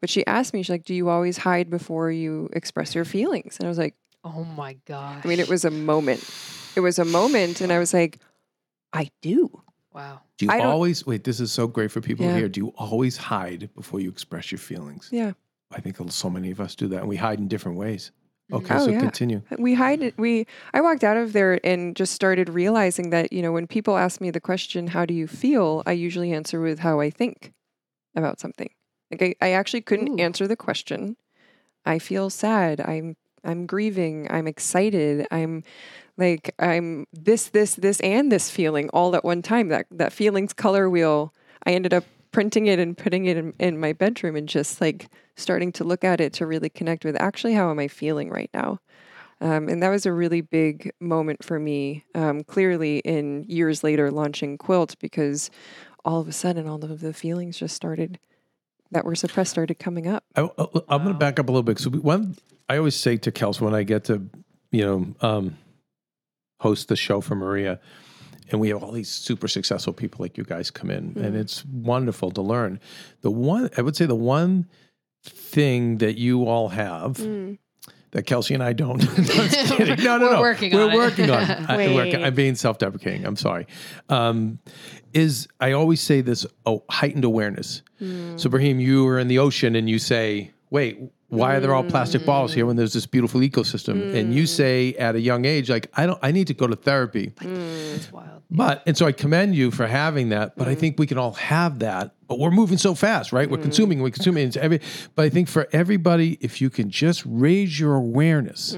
[0.00, 3.56] But she asked me, she's like, "Do you always hide before you express your feelings?"
[3.58, 3.94] And I was like,
[4.24, 6.22] Oh my god!" I mean, it was a moment.
[6.76, 8.18] It was a moment, and I was like,
[8.92, 9.62] "I do."
[9.92, 10.20] wow.
[10.38, 11.24] Do you I always wait?
[11.24, 12.36] This is so great for people Yeah.
[12.36, 12.48] here.
[12.48, 15.08] Do you always hide before you express your feelings?
[15.12, 15.32] Yeah.
[15.72, 18.12] I think so many of us do that, and we hide in different ways.
[18.52, 18.64] Mm-hmm.
[18.64, 19.00] Okay, Oh, so yeah.
[19.00, 19.42] continue.
[19.50, 23.32] Uh, we hide it we i walked out of there and just started realizing that
[23.32, 26.60] you know when people ask me the question how do you feel i usually answer
[26.60, 27.52] with how i think
[28.16, 28.68] about something
[29.10, 30.22] like i, I actually couldn't Ooh.
[30.22, 31.16] answer the question
[31.86, 35.62] i feel sad i'm i'm grieving i'm excited i'm
[36.20, 40.52] like i'm this this this and this feeling all at one time that that feelings
[40.52, 41.34] color wheel
[41.66, 45.08] i ended up printing it and putting it in, in my bedroom and just like
[45.34, 48.50] starting to look at it to really connect with actually how am i feeling right
[48.54, 48.78] now
[49.40, 54.10] um, and that was a really big moment for me, um, clearly in years later
[54.10, 55.50] launching Quilt, because
[56.04, 58.18] all of a sudden all of the feelings just started
[58.90, 60.24] that were suppressed started coming up.
[60.36, 60.50] I, am
[60.88, 61.78] going to back up a little bit.
[61.78, 62.36] So one,
[62.68, 64.22] I always say to Kels when I get to,
[64.72, 65.56] you know, um,
[66.60, 67.80] host the show for Maria,
[68.50, 71.24] and we have all these super successful people like you guys come in, hmm.
[71.24, 72.78] and it's wonderful to learn.
[73.22, 74.66] The one, I would say, the one
[75.24, 77.54] thing that you all have hmm.
[78.12, 79.02] that Kelsey and I don't.
[79.04, 80.04] no, I'm just kidding.
[80.04, 81.28] No, no, We're working We're on it.
[81.28, 81.70] on it.
[81.70, 83.24] I, work, I'm being self-deprecating.
[83.24, 83.66] I'm sorry.
[84.08, 84.58] Um,
[85.12, 87.82] is I always say this oh, heightened awareness.
[87.98, 88.36] Hmm.
[88.36, 91.00] So, Brahim, you are in the ocean and you say, wait,
[91.30, 92.78] why are there all plastic balls here when mm.
[92.78, 94.14] there's this beautiful ecosystem?
[94.14, 94.48] And you mm.
[94.48, 97.32] say at a young age, like, I don't, I need to go to therapy.
[97.40, 98.12] It's mm.
[98.12, 98.42] wild.
[98.50, 101.34] But, and so I commend you for having that, but I think we can all
[101.34, 102.14] have that.
[102.26, 103.48] But we're moving so fast, right?
[103.48, 104.48] We're consuming, we're consuming.
[104.48, 104.80] It's every,
[105.14, 108.72] but I think for everybody, if you can just raise your awareness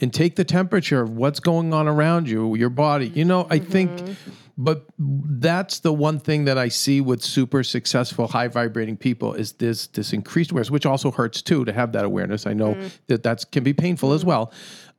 [0.00, 3.60] and take the temperature of what's going on around you, your body, you know, I
[3.60, 4.30] think, mm-hmm.
[4.58, 9.52] But that's the one thing that I see with super successful, high vibrating people is
[9.52, 12.46] this, this increased awareness, which also hurts too to have that awareness.
[12.46, 12.76] I know
[13.08, 14.52] that that can be painful as well.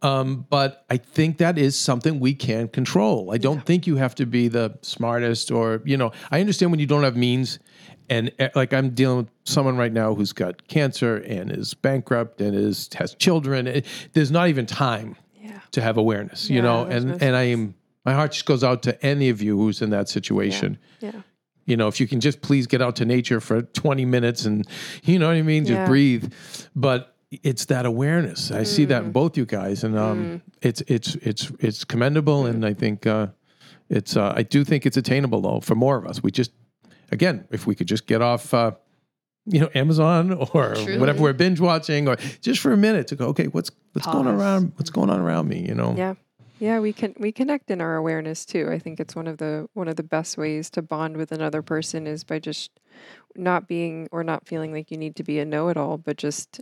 [0.03, 3.31] Um, but I think that is something we can control.
[3.33, 6.79] I don't think you have to be the smartest or, you know, I understand when
[6.79, 7.57] you don't have means
[8.09, 12.39] and uh, like I'm dealing with someone right now who's got cancer and is bankrupt
[12.41, 13.65] and is has children.
[13.67, 15.59] It- there's not even time Yeah.
[15.71, 17.73] to have awareness, you know, and no and I am
[18.07, 20.77] my heart just goes out to any of you who's in that situation.
[21.01, 21.11] Yeah.
[21.65, 24.65] You know, if you can just please get out to nature for 20 minutes and
[25.03, 25.85] you know what I mean, just Yeah.
[25.85, 26.31] breathe.
[26.75, 28.49] But it's that awareness.
[28.51, 28.89] I see Mm.
[28.89, 33.05] that in both you guys, and um, it's it's it's it's commendable, and I think
[33.05, 33.27] uh,
[33.89, 36.23] it's uh, I do think it's attainable though for more of us.
[36.23, 36.51] We just
[37.11, 38.53] again, if we could just get off.
[38.53, 38.71] Uh,
[39.49, 40.97] you know, Amazon or Truly.
[40.97, 44.27] whatever we're binge watching, or just for a minute to go, okay, what's what's going
[44.27, 44.71] around?
[44.75, 45.65] What's going on around me?
[45.67, 46.13] You know, Yeah.
[46.59, 48.69] Yeah, we can we connect in our awareness too.
[48.71, 51.61] I think it's one of the one of the best ways to bond with another
[51.61, 52.71] person is by just
[53.35, 56.59] not being or not feeling like you need to be a know-it-all, but just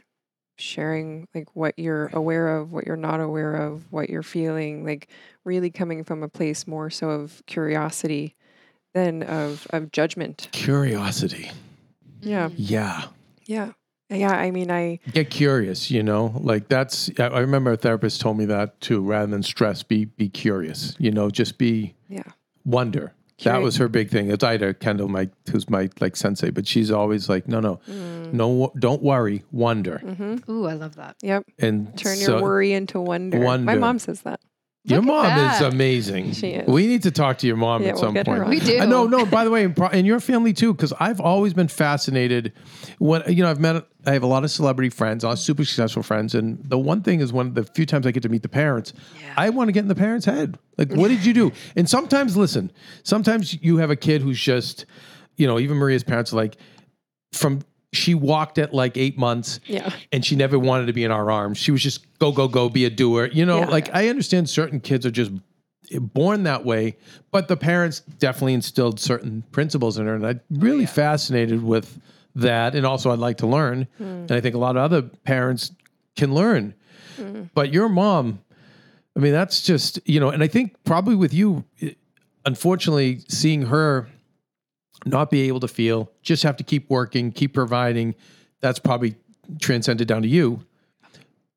[0.58, 5.10] sharing like what you're aware of, what you're not aware of, what you're feeling, like
[5.44, 8.36] really coming from a place more so of curiosity
[8.94, 10.50] than of of judgment.
[10.52, 11.52] curiosity.
[12.22, 12.50] Yeah.
[12.58, 13.04] Yeah,
[13.46, 13.72] Yeah.
[14.10, 15.90] Yeah, I mean I get curious.
[15.90, 17.10] You know, like that's.
[17.20, 19.02] I I remember a therapist told me that too.
[19.02, 20.96] Rather than stress, be be curious.
[21.00, 22.24] You know, just be yeah.
[22.66, 23.14] wonder.
[23.44, 24.32] That was her big thing.
[24.32, 28.32] It's Ida Kendall, my who's my like sensei, but she's always like, no, no, Mm.
[28.32, 30.00] no, don't worry, wonder.
[30.02, 30.50] Mm-hmm.
[30.50, 31.18] Ooh, I love that.
[31.22, 31.44] Yep.
[31.60, 33.40] And Turn so- your worry into wonder.
[33.40, 34.40] My mom says that.
[34.88, 36.34] Your Look mom is amazing.
[36.34, 36.68] She is.
[36.68, 38.48] We need to talk to your mom Yeah, at we'll some point.
[38.48, 38.78] We do.
[38.80, 39.26] I know, no.
[39.26, 42.54] By the way, and pro- and your family too, because I've always been fascinated.
[43.00, 45.40] When you know, I've met, I have a lot of celebrity friends, a lot of
[45.40, 48.22] super successful friends, and the one thing is, one of the few times I get
[48.24, 49.34] to meet the parents, yeah.
[49.36, 50.60] I want to get in the parents' head.
[50.78, 51.52] Like, what did you do?
[51.76, 52.72] And sometimes, listen,
[53.02, 54.86] sometimes you have a kid who's just,
[55.36, 56.58] you know, even Maria's parents are like,
[57.34, 57.62] from
[57.96, 59.92] she walked at like eight months, Yeah.
[60.12, 61.58] and she never wanted to be in our arms.
[61.58, 63.30] She was just go, go, go, be a doer.
[63.32, 63.66] You know, Yeah.
[63.70, 65.32] like I understand certain kids are just
[66.00, 66.98] born that way,
[67.32, 70.16] but the parents definitely instilled certain principles in her.
[70.16, 72.00] And I'm really fascinated with
[72.36, 72.76] that.
[72.76, 73.88] And also, I'd like to learn.
[73.98, 74.04] Hmm.
[74.04, 75.72] And I think a lot of other parents
[76.16, 76.74] can learn.
[77.18, 77.44] Hmm.
[77.54, 78.40] But your mom,
[79.16, 81.64] I mean, that's just, you know, and I think probably with you,
[82.46, 84.08] unfortunately, seeing her
[85.06, 88.16] not be able to feel, just have to keep working, keep providing,
[88.62, 89.16] that's probably
[89.62, 90.62] transcended down to you.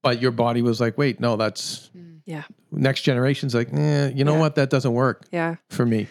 [0.03, 1.91] But your body was like, wait, no, that's
[2.27, 2.45] Yeah.
[2.71, 4.41] next generation's like, eh, you know Yeah.
[4.41, 4.55] what?
[4.57, 5.57] That doesn't work Yeah.
[5.71, 6.07] for me.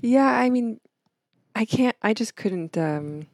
[0.00, 0.80] Yeah, I mean,
[1.54, 3.26] I can't, I just couldn't, um,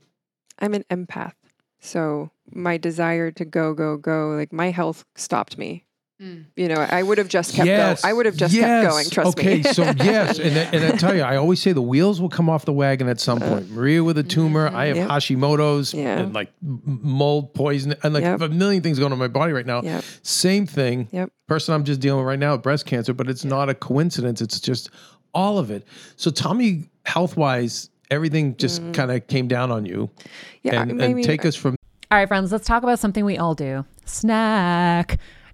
[0.58, 1.32] I'm an empath.
[1.80, 5.84] So my desire to go, go, go, like my health stopped me.
[6.20, 6.46] Mm.
[6.56, 7.96] You know, I would have just kept going.
[8.02, 9.08] I would have just kept going.
[9.08, 9.60] Trust okay, me.
[9.60, 12.28] Okay, so yes, and, I- and I tell you, I always say the wheels will
[12.28, 13.70] come off the wagon at some point.
[13.70, 15.08] Maria with a tumor, I have Yep.
[15.08, 16.18] Hashimoto's Yeah.
[16.18, 18.40] and like mold poison, and like Yep.
[18.40, 19.80] a million things going on in my body right now.
[19.82, 20.02] Yep.
[20.22, 21.06] Same thing.
[21.12, 21.30] Yep.
[21.46, 24.40] Person I'm just dealing with right now, breast cancer, but it's not a coincidence.
[24.40, 24.90] It's just
[25.34, 25.86] all of it.
[26.16, 30.26] So tell me, health wise, everything just kind of came down on you, Mm.
[30.64, 31.76] yeah, and, I and take us from
[32.10, 35.18] All right, friends, let's talk about something we all do snack.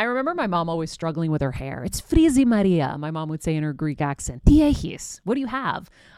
[0.00, 1.84] I remember my mom always struggling with her hair.
[1.84, 4.42] It's frizzy Maria, my mom would say in her Greek accent.
[4.46, 5.90] Diehis, what do you have?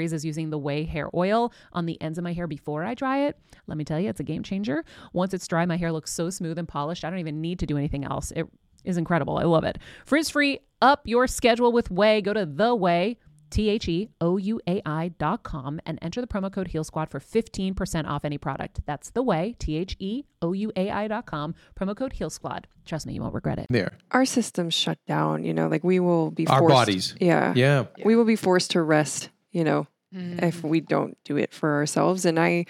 [0.00, 3.26] is using the Ouai hair oil on the ends of my hair before I dry
[3.26, 3.38] it.
[3.66, 4.84] Let me tell you, it's a game changer.
[5.12, 7.66] Once it's dry, my hair looks so smooth and polished, I don't even need to
[7.66, 8.30] do anything else.
[8.32, 8.46] It
[8.84, 9.38] is incredible.
[9.38, 9.78] I love it.
[10.06, 12.22] Frizz free, up your schedule with Ouai.
[12.22, 13.16] Go to the Ouai.
[13.50, 16.84] T H E O U A I dot com and enter the promo code Heal
[16.84, 18.80] Squad for 15% off any product.
[18.86, 22.30] That's the Ouai, T H E O U A I dot com, promo code Heal
[22.30, 22.66] Squad.
[22.84, 23.66] Trust me, you won't regret it.
[23.70, 23.96] There.
[24.10, 27.14] Our systems shut down, you know, like we will be Our forced, bodies.
[27.20, 27.52] Yeah.
[27.56, 27.86] Yeah.
[28.04, 30.42] We will be forced to rest, you know, Mm.
[30.42, 32.24] if we don't do it for ourselves.
[32.24, 32.64] And I,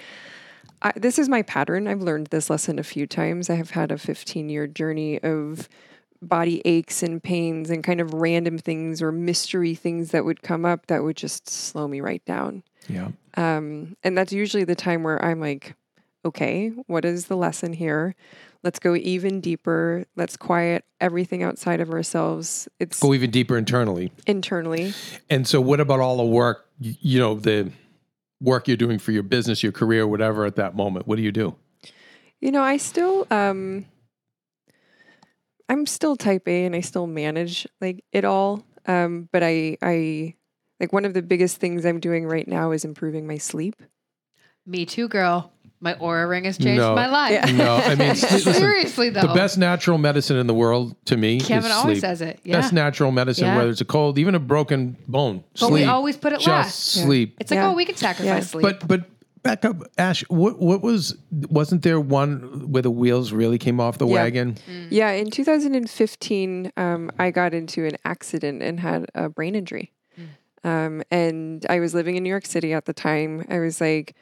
[0.83, 1.87] I, this is my pattern.
[1.87, 3.49] I've learned this lesson a few times.
[3.49, 5.69] I have had a 15 year journey of
[6.21, 10.65] body aches and pains and kind of random things or mystery things that would come
[10.65, 12.65] up that would just slow me right down.
[12.89, 13.11] Yeah.
[13.37, 15.77] Um, and that's usually the time where I'm like,
[16.25, 18.17] okay, what is the lesson here?
[18.69, 20.05] Let's go even deeper.
[20.15, 22.69] Let's quiet everything outside of ourselves.
[22.79, 24.13] It's Go even deeper internally.
[24.27, 24.93] internally.
[25.31, 27.73] And so, what about all the work, you know, the
[28.43, 31.07] work you're doing for your business, your career, whatever at that moment?
[31.07, 31.57] What do you do?
[32.43, 33.87] You know, I still um
[35.71, 38.63] I'm still type A and I still manage like it all.
[38.85, 40.35] Um but I I
[40.79, 43.77] like one of the biggest things I'm doing right now is improving my sleep.
[44.67, 45.55] Me too, girl.
[45.81, 46.95] My Oura ring has changed No.
[46.97, 47.33] my life.
[47.33, 47.53] Yeah.
[47.53, 49.21] No, I mean, listen, Seriously though.
[49.23, 52.01] the best natural medicine in the world to me Kevin is always sleep.
[52.01, 52.41] says it.
[52.43, 52.61] Yeah.
[52.61, 53.57] Best natural medicine, Yeah.
[53.57, 55.45] whether it's a cold, even a broken bone.
[55.53, 55.73] but sleep.
[55.73, 56.97] we always put it just last.
[56.97, 57.05] Yeah.
[57.05, 57.37] sleep.
[57.41, 57.69] It's like, Yeah.
[57.71, 58.41] oh, we can sacrifice Yeah.
[58.41, 58.63] sleep.
[58.63, 59.05] But but
[59.45, 60.25] back up, Ash.
[60.29, 64.15] What what was wasn't there one where the wheels really came off the Yeah.
[64.15, 64.57] wagon?
[64.91, 69.93] Yeah, in 2015, um, I got into an accident and had a brain injury.
[70.65, 73.45] Um, and I was living in New York City at the time.
[73.49, 74.17] I was like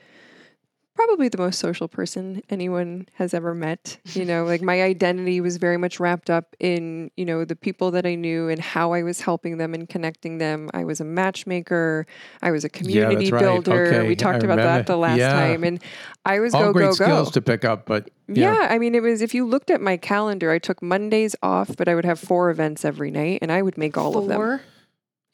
[0.96, 3.98] probably the most social person anyone has ever met.
[4.14, 7.90] You know, like my identity was very much wrapped up in, you know, the people
[7.92, 10.70] that I knew and how I was helping them and connecting them.
[10.74, 12.06] I was a matchmaker,
[12.42, 13.40] I was a community right.
[13.40, 13.86] builder.
[13.86, 14.62] Okay, We talked I about remember.
[14.78, 15.32] that the last Yeah.
[15.32, 15.62] time.
[15.64, 15.80] And
[16.24, 17.32] I was All go, great go, skills go.
[17.32, 18.66] to pick up, but Yeah.
[18.70, 21.88] I mean, it was if you looked at my calendar, I took Mondays off, but
[21.88, 24.60] I would have four events every night, and I would make all of them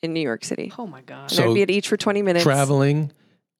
[0.02, 0.72] in New York City.
[0.76, 1.22] Oh my god.
[1.22, 2.42] And So I'd be at each for 20 minutes.
[2.42, 3.12] traveling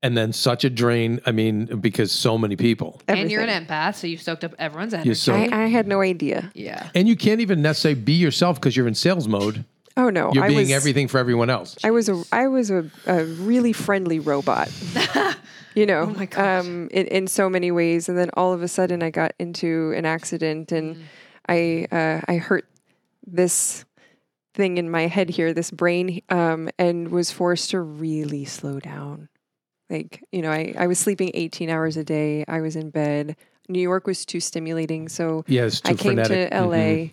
[0.03, 1.21] and then such a drain.
[1.27, 3.01] I mean, because so many people.
[3.09, 5.19] and you're an empath, so you've soaked up everyone's energy.
[5.31, 6.51] You're I, I had no idea.
[6.55, 6.91] yeah.
[6.95, 9.65] and you can't even necessarily be yourself because you're in sales mode.
[9.97, 11.77] Oh no, You're I being was everything for everyone else.
[11.85, 14.71] I was a I was a, a really friendly robot.
[15.75, 18.09] you know, Oh my um, in, in so many ways.
[18.09, 21.03] And then all of a sudden, I got into an accident, and Mm.
[21.47, 22.67] I uh, I hurt
[23.27, 23.85] this
[24.55, 29.29] thing in my head here, this brain, um, and was forced to really slow down.
[29.93, 32.45] Like you know, I I was sleeping 18 hours a day.
[32.49, 33.37] I was in bed.
[33.69, 36.51] New York was too stimulating, so yeah, too I came frenetic.
[36.51, 36.77] to LA.
[36.77, 37.11] Mhm.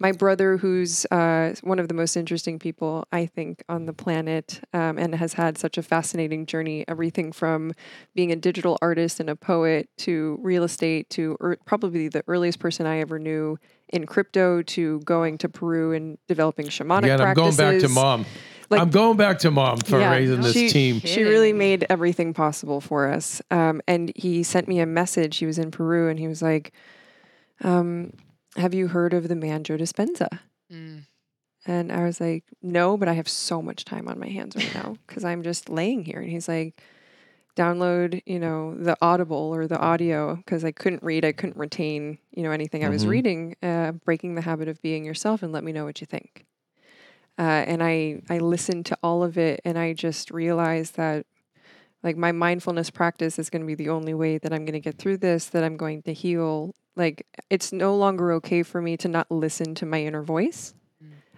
[0.00, 4.60] My brother, who's uh, one of the most interesting people I think on the planet,
[4.72, 6.84] um, and has had such a fascinating journey.
[6.88, 7.72] Everything from
[8.14, 12.58] being a digital artist and a poet to real estate to er, probably the earliest
[12.58, 13.56] person I ever knew
[13.90, 17.82] in crypto to going to Peru and developing shamanic Yeah, and I'm going practices.
[17.82, 18.26] back to mom.
[18.70, 21.00] Like- I'm going back to mom for Yeah, raising this she- team.
[21.00, 23.40] She really made everything possible for us.
[23.50, 25.36] Um, and he sent me a message.
[25.38, 26.72] He was in Peru and he was like,
[27.62, 28.12] um,
[28.56, 30.28] Have you heard of the man Joe Dispenza?
[30.72, 31.06] Mm.
[31.66, 34.74] And I was like, no, but I have so much time on my hands right
[34.74, 36.20] now because I'm just laying here.
[36.20, 36.80] And he's like,
[37.56, 42.18] download, you know, the Audible or the audio because I couldn't read, I couldn't retain,
[42.32, 43.08] you know, anything I was Mhm.
[43.08, 43.56] reading.
[43.62, 46.44] Uh, Breaking the habit of being yourself, and let me know what you think.
[47.38, 51.26] Uh, and I I listened to all of it, and I just realized that
[52.02, 54.80] like my mindfulness practice is going to be the only way that I'm going to
[54.80, 55.46] get through this.
[55.46, 56.74] That I'm going to heal.
[56.96, 60.74] Like it's no longer okay for me to not listen to my inner voice.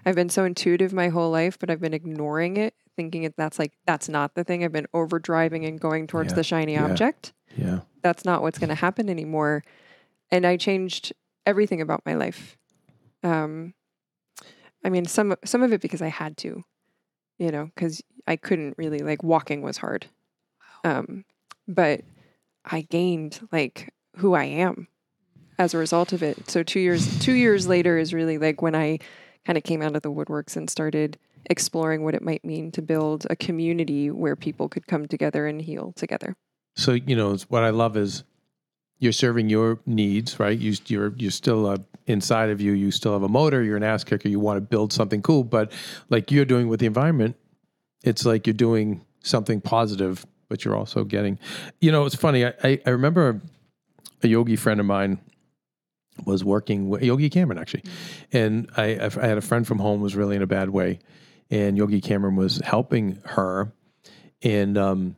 [0.05, 3.59] I've been so intuitive my whole life, but I've been ignoring it, thinking it that's
[3.59, 4.63] like that's not the thing.
[4.63, 6.85] I've been overdriving and going towards Yeah, the shiny yeah.
[6.85, 7.33] object.
[7.57, 7.81] Yeah.
[8.03, 9.65] That's not what's going to happen anymore.
[10.31, 11.13] And I changed
[11.45, 12.57] everything about my life.
[13.25, 13.75] Um,
[14.87, 16.63] I mean, some some of it because I had to,
[17.39, 20.07] you know, because I couldn't really like walking was hard.
[20.85, 21.25] Um,
[21.67, 22.03] but
[22.65, 24.87] I gained like who I am
[25.59, 26.49] as a result of it.
[26.49, 29.01] So two years two years later is really like when I
[29.45, 31.19] kind of came out of the woodworks and started
[31.51, 35.63] exploring what it might mean to build a community where people could come together and
[35.63, 36.37] heal together.
[36.77, 38.23] So you know what I love is
[38.99, 40.59] you're serving your needs, right?
[40.59, 42.73] You, you're you're still uh, inside of you.
[42.73, 43.63] You still have a motor.
[43.63, 44.29] You're an ass kicker.
[44.29, 45.73] You want to build something cool, but
[46.09, 47.37] like you're doing with the environment,
[48.05, 51.39] it's like you're doing something positive, but you're also getting.
[51.81, 52.47] You know, it's funny.
[52.47, 53.41] I I, I remember
[54.23, 55.19] a yogi friend of mine
[56.25, 57.85] was working with Yogi Cameron actually,
[58.33, 61.01] and I I had a friend from home who was really in a bad way,
[61.51, 63.73] and Yogi Cameron was helping her,
[64.43, 65.17] and um,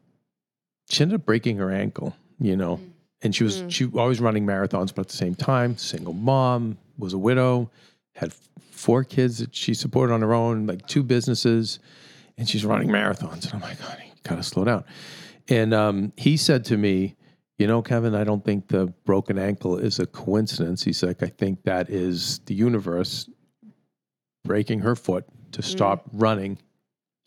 [0.90, 2.16] she ended up breaking her ankle.
[2.40, 2.80] You know,
[3.22, 3.70] and she was Mm.
[3.70, 7.70] she always running marathons, but at the same time, single mom, was a widow,
[8.14, 8.32] had
[8.70, 11.78] four kids that she supported on her own, like two businesses,
[12.36, 13.44] and she's running marathons.
[13.44, 14.84] And I'm like, honey, gotta slow down.
[15.48, 17.16] And um, he said to me,
[17.58, 20.84] you know, Kevin, I don't think the broken ankle is a coincidence.
[20.84, 23.28] He's like, I think that is the universe
[24.44, 26.58] breaking her foot to stop running,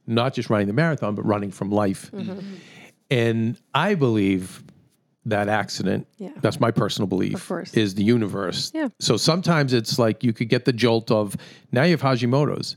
[0.07, 2.11] not just running the marathon, but running from life.
[3.09, 4.63] And I believe
[5.25, 6.31] that accident, Yeah.
[6.41, 7.73] that's my personal belief, Of course.
[7.75, 8.71] is the universe.
[8.73, 8.89] Yeah.
[8.99, 11.35] So sometimes it's like you could get the jolt of
[11.71, 12.75] now you have Hashimoto's.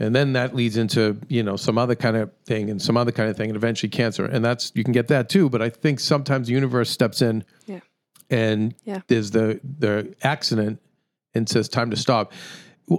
[0.00, 3.12] And then that leads into, you know, some other kind of thing and some other
[3.12, 4.24] kind of thing and eventually cancer.
[4.24, 5.48] And that's you can get that too.
[5.50, 7.80] But I think sometimes the universe steps in Yeah.
[8.30, 9.02] and Yeah.
[9.08, 10.80] there's the the accident
[11.34, 12.32] and says time to stop.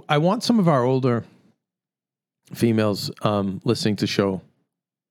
[0.08, 1.24] I want some of our older
[2.54, 4.40] females um, listening to show.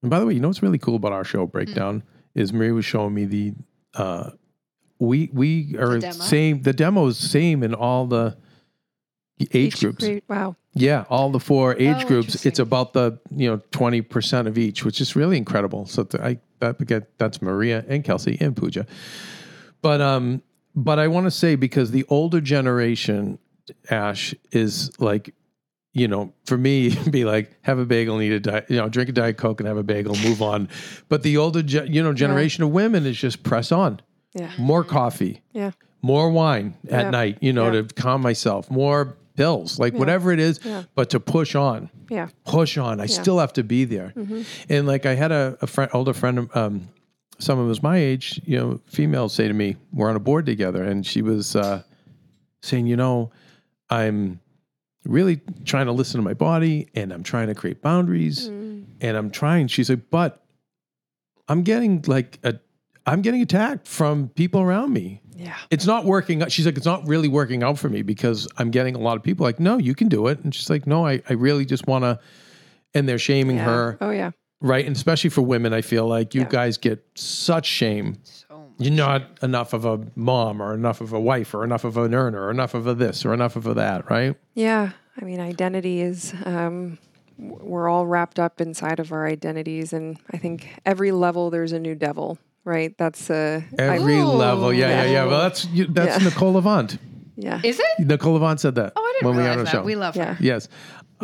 [0.02, 2.02] And by the way, you know what's really cool about our show breakdown
[2.34, 3.54] is Marie was showing me the
[3.94, 4.30] uh,
[4.98, 6.12] we we are demo?
[6.12, 8.36] same the demo is same in all the
[9.52, 10.04] age Each groups.
[10.04, 10.56] great- wow.
[10.74, 12.46] Yeah, all the four age Oh, groups.
[12.46, 15.84] It's about the you know twenty percent of each, which is really incredible.
[15.86, 18.86] So th- I that get that's Maria and Kelsey and Pooja,
[19.82, 20.42] but um,
[20.74, 23.38] but I want to say because the older generation,
[23.90, 25.34] Ash is like,
[25.92, 29.08] you know, for me, be like have a bagel, eat a diet, you know, drink
[29.10, 30.68] a diet coke and have a bagel, move on.
[31.08, 34.00] But the older, ge- you know, generation of women is just press on,
[34.34, 34.50] Yeah.
[34.58, 35.72] more coffee, Yeah.
[36.00, 37.10] more wine at Yeah.
[37.10, 37.82] night, you know, Yeah.
[37.82, 40.82] to calm myself, more pills, like whatever it is, Yeah.
[40.94, 42.28] but to push on, Yeah.
[42.44, 43.00] push on.
[43.00, 44.12] I still have to be there.
[44.16, 44.42] Mm-hmm.
[44.68, 46.88] And like I had a, a friend, older friend, um,
[47.38, 50.82] someone was my age, you know, female say to me, we're on a board together.
[50.84, 51.82] And she was uh,
[52.62, 53.30] saying, you know,
[53.90, 54.40] I'm
[55.04, 58.84] really trying to listen to my body and I'm trying to create boundaries Mm.
[59.00, 59.66] and I'm trying.
[59.68, 60.44] She's like, but
[61.48, 62.58] I'm getting like a,
[63.06, 65.56] I'm getting attacked from people around me Yeah.
[65.70, 66.40] it's not working.
[66.42, 66.52] out.
[66.52, 69.22] She's like, it's not really working out for me because I'm getting a lot of
[69.24, 70.38] people like, no, you can do it.
[70.44, 72.20] And she's like, no, I, I really just want to.
[72.94, 73.64] And they're shaming Yeah.
[73.64, 74.30] her, Oh yeah.
[74.60, 74.86] right?
[74.86, 76.48] And especially for women, I feel like you Yeah.
[76.48, 78.18] guys get such shame.
[78.84, 78.98] So much.
[78.98, 82.14] You're not enough of a mom or enough of a wife or enough of an
[82.14, 84.34] earner or enough of a this or enough of a that, right?
[84.54, 84.90] Yeah.
[85.20, 86.98] I mean, identity is, um,
[87.38, 91.78] we're all wrapped up inside of our identities, and I think every level there's a
[91.78, 92.38] new devil.
[92.64, 92.96] Right.
[92.96, 93.62] That's uh.
[93.78, 94.24] Every Ooh.
[94.26, 94.72] level.
[94.72, 95.10] Yeah, yeah, yeah.
[95.10, 95.24] Yeah.
[95.26, 96.28] Well, that's you, that's Yeah.
[96.28, 96.96] Nicole Levant.
[97.36, 97.60] yeah.
[97.64, 98.06] Is it?
[98.06, 98.92] Nicole Levant said that.
[98.94, 99.70] Oh, I didn't when we realize had our that.
[99.72, 99.82] show.
[99.82, 100.34] We love Yeah.
[100.34, 100.44] her.
[100.44, 100.68] Yes.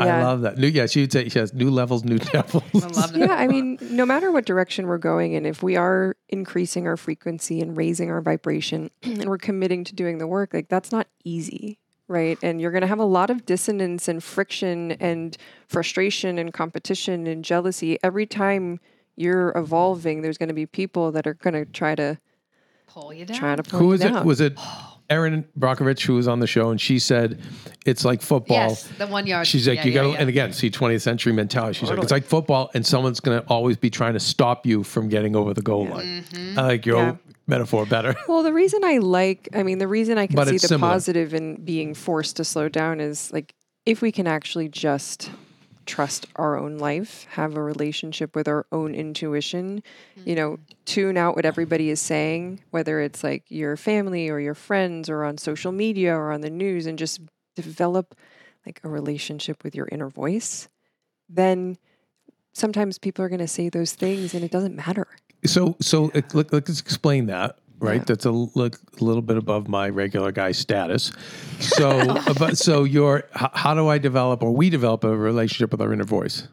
[0.00, 0.58] I love that.
[0.58, 2.62] New, yeah, she would say she has new levels, new devils.
[2.74, 3.18] I love that.
[3.18, 6.96] yeah, I mean, no matter what direction we're going in, if we are increasing our
[6.96, 11.06] frequency and raising our vibration and we're committing to doing the work, like that's not
[11.24, 11.78] easy,
[12.08, 12.38] right?
[12.42, 15.36] And you're going to have a lot of dissonance and friction and
[15.66, 17.98] frustration and competition and jealousy.
[18.02, 18.80] Every time
[19.16, 22.18] you're evolving, there's going to be people that are going to try to
[22.86, 23.36] Pull you down.
[23.36, 24.12] try to pull Who you was it?
[24.12, 24.26] down.
[24.26, 27.40] Was it oh, Erin Brockovich who was on the show and she said
[27.86, 28.56] it's like football.
[28.68, 29.46] Yes, the one yard.
[29.46, 30.18] She's like, Yeah, you yeah, got to, yeah.
[30.20, 31.78] and again, see 20th century mentality.
[31.78, 34.82] She's like, it's like football, and someone's going to always be trying to stop you
[34.82, 36.24] from getting over the goal line.
[36.30, 36.58] Mm-hmm.
[36.58, 37.16] I like your Yeah.
[37.46, 38.14] metaphor better.
[38.28, 40.92] Well, the reason I like, I mean, the reason I can But see the similar.
[40.92, 43.54] positive in being forced to slow down is like
[43.86, 45.30] if we can actually just
[45.88, 49.82] trust our own life, have a relationship with our own intuition,
[50.24, 54.54] you know, tune out what everybody is saying, whether it's like your family or your
[54.54, 57.20] friends or on social media or on the news, and just
[57.56, 58.14] develop
[58.66, 60.68] like a relationship with your inner voice,
[61.28, 61.76] then
[62.52, 65.08] sometimes people are going to say those things and it doesn't matter.
[65.46, 67.58] So, so uh, let, let's explain that.
[67.80, 68.04] Right, Yeah.
[68.06, 68.70] that's a, li-
[69.00, 71.12] a little bit above my regular guy status.
[71.60, 75.70] So, uh, but so your how, how do I develop or we develop a relationship
[75.70, 76.48] with our inner voice?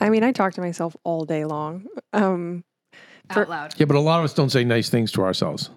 [0.00, 1.86] I mean, I talk to myself all day long.
[2.12, 2.64] Um,
[3.30, 3.74] Out loud.
[3.78, 5.70] Yeah, but a lot of us don't say nice things to ourselves.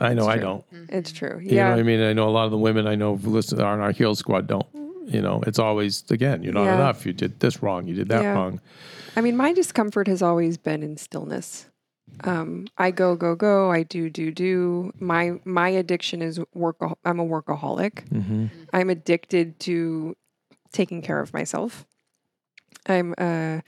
[0.00, 0.64] I know I don't.
[0.88, 1.38] it's true.
[1.42, 1.70] You know Yeah.
[1.70, 2.00] what I mean?
[2.00, 4.14] I know a lot of the women I know who listen are on our Heal
[4.14, 4.66] Squad don't.
[5.06, 6.74] You know, it's always again, you're not Yeah.
[6.76, 7.04] enough.
[7.06, 7.86] You did this wrong.
[7.86, 8.32] You did that Yeah.
[8.32, 8.60] wrong.
[9.16, 11.66] I mean, my discomfort has always been in stillness.
[12.24, 13.70] Um, I go, go, go.
[13.70, 14.92] I do, do, do.
[15.00, 16.76] My my addiction is work.
[17.04, 18.06] I'm a workaholic.
[18.10, 18.46] Mm-hmm.
[18.72, 20.16] I'm addicted to
[20.72, 21.86] taking care of myself.
[22.86, 23.60] I'm uh,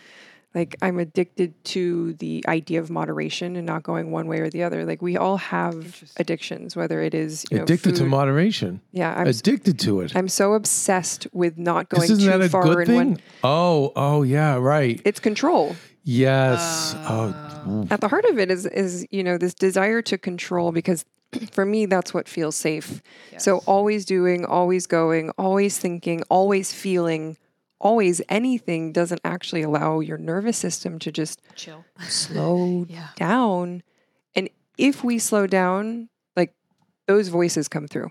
[0.54, 4.62] like I'm addicted to the idea of moderation and not going one way or the
[4.64, 4.84] other.
[4.84, 8.80] Like we all have addictions, whether it is you know, Addicted to moderation.
[8.92, 10.14] Yeah, I'm s- Addicted to it.
[10.14, 12.94] I'm so obsessed with not going This isn't too that a far good in thing?
[12.96, 13.18] one.
[13.42, 15.00] Oh, oh yeah, right.
[15.06, 15.74] It's control.
[16.04, 16.96] Yes.
[17.06, 17.34] oh,
[17.66, 17.90] Mm.
[17.92, 21.04] at the heart of it is is you know this desire to control because
[21.52, 23.02] for me that's what feels safe.
[23.38, 27.36] So always doing always going always thinking always feeling
[27.80, 31.84] always anything doesn't actually allow your nervous system to just Chill.
[32.08, 33.08] slow Yeah.
[33.16, 33.82] down.
[34.34, 34.48] And
[34.78, 36.54] if we slow down like
[37.06, 38.10] those voices come through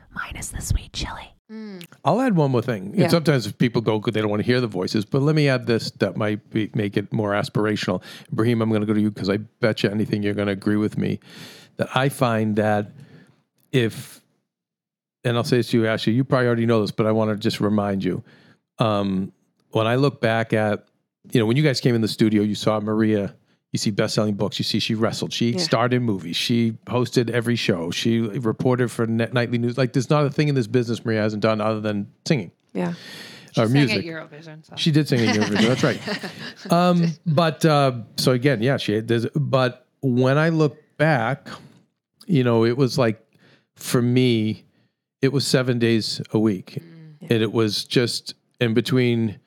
[0.13, 1.33] minus the sweet chili.
[2.05, 2.93] I'll add one more thing.
[2.95, 3.03] Yeah.
[3.03, 5.49] And sometimes if people go, they don't want to hear the voices, but let me
[5.49, 8.01] add this that might be, make it more aspirational.
[8.31, 10.53] Brahim, I'm going to go to you because I bet you anything you're going to
[10.53, 11.19] agree with me
[11.75, 12.91] that I find that
[13.73, 14.21] if,
[15.25, 17.31] and I'll say this to you, Ashley, you probably already know this, but I want
[17.31, 18.23] to just remind you.
[18.79, 19.33] Um,
[19.71, 20.85] when I look back at,
[21.31, 23.35] you know, when you guys came in the studio, you saw Maria.
[23.71, 24.59] You see best-selling books.
[24.59, 25.31] You see she wrestled.
[25.31, 25.59] She Yeah.
[25.59, 26.35] starred in movies.
[26.35, 27.89] She hosted every show.
[27.91, 29.77] She reported for Net- nightly news.
[29.77, 32.93] Like there's not a thing in this business Maria hasn't done other than singing yeah
[33.57, 33.97] or Sang music.
[33.99, 34.65] at Eurovision.
[34.65, 34.75] So.
[34.77, 35.67] She did sing in Eurovision.
[35.67, 36.01] That's right.
[36.71, 41.47] Um, but uh, so again, yeah, she there's, But when I look back,
[42.27, 43.21] you know, it was like
[43.75, 44.63] for me,
[45.21, 46.77] it was seven days a week,
[47.21, 49.39] and it was just in between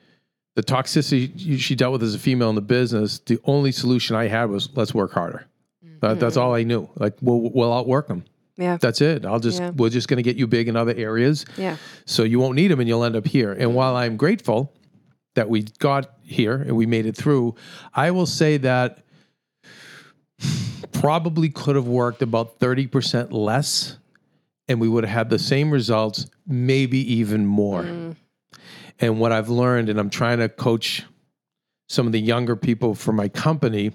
[0.55, 3.19] the toxicity she dealt with as a female in the business.
[3.19, 5.45] The only solution I had was let's work harder.
[5.85, 5.99] Mm-hmm.
[5.99, 6.89] That, that's all I knew.
[6.95, 8.23] Like we'll we'll outwork them.
[8.57, 9.25] yeah That's it.
[9.25, 9.71] I'll just Yeah.
[9.71, 11.45] we're just going to get you big in other areas.
[11.57, 13.51] yeah So you won't need them and you'll end up here.
[13.51, 13.73] And mm-hmm.
[13.73, 14.71] while I'm grateful
[15.35, 17.55] that we got here and we made it through,
[17.93, 18.99] I will say that
[20.93, 23.97] probably could have worked about 30% less
[24.67, 27.83] and we would have had the same results, maybe even more.
[27.83, 28.15] Mm.
[28.99, 31.03] And what I've learned, and I'm trying to coach
[31.87, 33.91] some of the younger people for my company.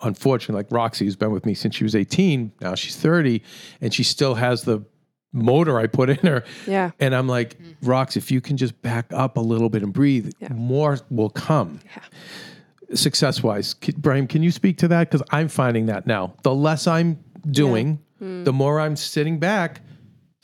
[0.00, 3.42] Unfortunately, like Roxy, who's been with me since she was 18, now she's 30,
[3.80, 4.84] and she still has the
[5.32, 6.44] motor I put in her.
[6.66, 7.90] yeah And I'm like, mm-hmm.
[7.90, 10.52] Rox, if you can just back up a little bit and breathe, Yeah.
[10.52, 11.80] more will come.
[11.84, 12.96] Yeah.
[12.96, 15.10] Success wise, Brian, can you speak to that?
[15.10, 16.34] Because I'm finding that now.
[16.42, 17.18] The less I'm
[17.50, 18.44] doing, hmm.
[18.44, 19.82] the more I'm sitting back,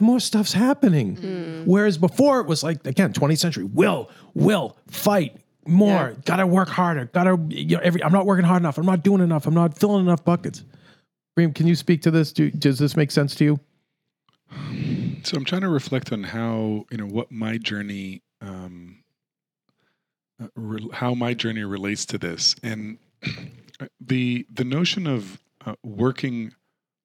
[0.01, 1.63] more stuff's happening.
[1.67, 5.37] Whereas before it was like, again, 20th century, will, will, fight.
[5.67, 6.23] More, Yeah.
[6.27, 7.07] gotta work harder.
[7.07, 8.05] Gotta, you know, every.
[8.05, 8.77] I'm not working hard enough.
[8.77, 9.47] I'm not doing enough.
[9.47, 10.63] I'm not filling enough buckets.
[11.35, 12.33] Brahim, can you speak to this?
[12.35, 13.61] Do, does this make sense to you?
[15.23, 19.03] So I'm trying to reflect on how you know what my journey, um,
[20.43, 22.99] uh, re- how my journey relates to this, and
[24.01, 26.53] the the notion of uh, working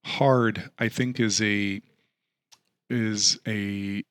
[0.05, 1.81] hard, I think, is a
[2.89, 4.03] is a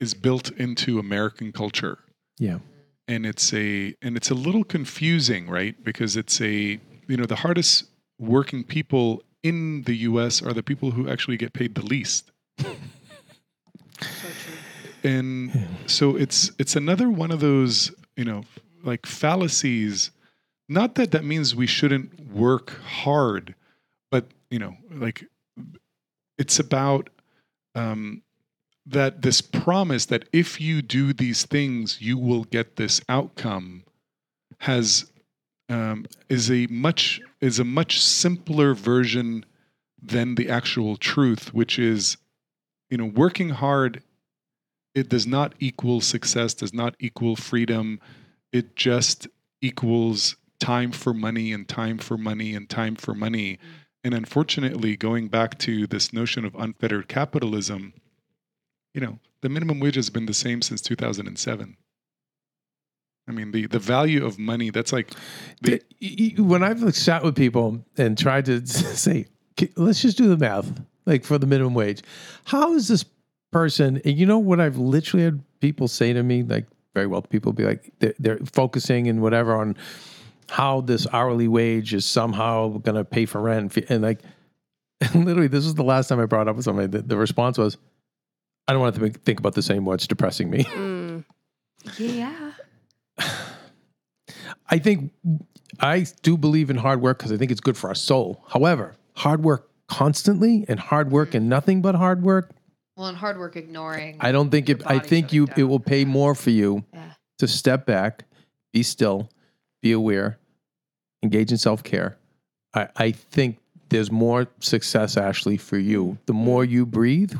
[0.00, 1.98] is built into American culture.
[2.38, 2.58] Yeah.
[3.08, 5.74] and it's a and it's a little confusing, right?
[5.82, 7.84] Because it's a you know the hardest
[8.18, 10.42] working people in the U.S.
[10.42, 12.30] are the people who actually get paid the least,
[15.02, 18.42] and so it's it's another one of those you know
[18.84, 20.10] like fallacies.
[20.68, 23.54] Not that that means we shouldn't work hard,
[24.10, 25.24] but you know like
[26.36, 27.10] it's about
[27.74, 28.22] um,
[28.86, 33.84] that this promise that if you do these things, you will get this outcome
[34.60, 35.10] has
[35.68, 39.44] um, is a much is a much simpler version
[40.02, 42.16] than the actual truth, which is
[42.90, 44.02] you know working hard.
[44.94, 46.54] It does not equal success.
[46.54, 48.00] Does not equal freedom.
[48.52, 49.28] It just
[49.60, 53.58] equals time for money and time for money and time for money.
[54.08, 57.92] And unfortunately, going back to this notion of unfettered capitalism,
[58.94, 61.76] you know, the minimum wage has been the same since 2007.
[63.28, 65.10] I mean, the, the value of money, that's like,
[65.60, 65.82] the,
[66.38, 69.26] when I've sat with people and tried to say,
[69.76, 72.00] let's just do the math, like for the minimum wage.
[72.44, 73.04] How is this
[73.50, 74.00] person?
[74.06, 77.52] And you know what I've literally had people say to me, like very well, people
[77.52, 79.76] be like, they're, they're focusing and whatever on
[80.48, 83.76] how this hourly wage is somehow going to pay for rent.
[83.88, 84.20] And like,
[85.14, 86.88] literally, this is the last time I brought up with somebody.
[86.88, 87.76] The, the response was,
[88.66, 89.94] I don't want to think- think about this anymore.
[89.94, 90.64] It's depressing me.
[90.64, 91.24] Mm.
[91.98, 92.52] Yeah.
[94.70, 95.12] I think
[95.80, 98.44] I do believe in hard work because I think it's good for our soul.
[98.48, 102.50] However, hard work constantly and hard work and nothing but hard work,
[102.96, 104.18] Well, and hard work ignoring.
[104.20, 104.82] I don't think Your it.
[104.86, 105.54] I think you down.
[105.58, 106.06] it will pay Yeah.
[106.06, 107.12] more for you Yeah.
[107.38, 108.24] to step back,
[108.72, 109.30] be still,
[109.82, 110.38] be aware,
[111.22, 112.16] engage in self care.
[112.74, 113.58] I, I think
[113.88, 116.18] there's more success, Ashley, for you.
[116.26, 117.32] The more you breathe,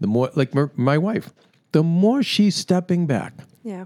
[0.00, 1.32] the more like my, my wife.
[1.72, 3.32] The more she's stepping back.
[3.64, 3.84] Yeah.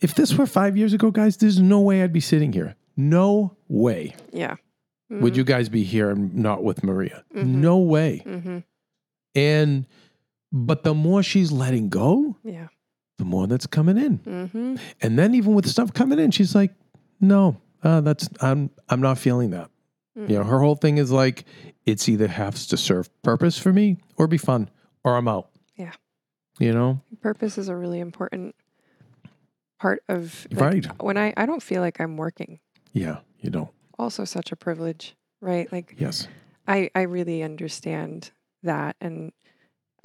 [0.00, 2.74] If this were five years ago, guys, there's no way I'd be sitting here.
[2.96, 4.14] No way.
[4.32, 4.56] Yeah.
[5.10, 7.24] would you guys be here and not with Maria?
[7.34, 7.44] Mhm.
[7.46, 8.22] No way.
[8.26, 8.58] Mm-hmm.
[9.34, 9.86] And
[10.52, 12.68] but the more she's letting go, Yeah.
[13.18, 14.18] the more that's coming in.
[14.18, 14.76] Mm-hmm.
[15.02, 16.72] And then even with stuff coming in, she's like,
[17.20, 19.70] "No, uh, that's I'm I'm not feeling that."
[20.16, 21.44] You know, her whole thing is like,
[21.86, 24.68] it's either has to serve purpose for me or be fun,
[25.04, 25.48] or I'm out.
[25.76, 25.92] Yeah.
[26.58, 28.56] You know, Purpose is a really important
[29.78, 30.86] part of like, Right.
[31.02, 32.58] When I I don't feel like I'm working,
[32.92, 33.70] yeah, you don't.
[33.96, 35.70] also such a privilege, right?
[35.72, 36.26] Like Yes.
[36.66, 38.32] I I really understand
[38.64, 39.30] that, and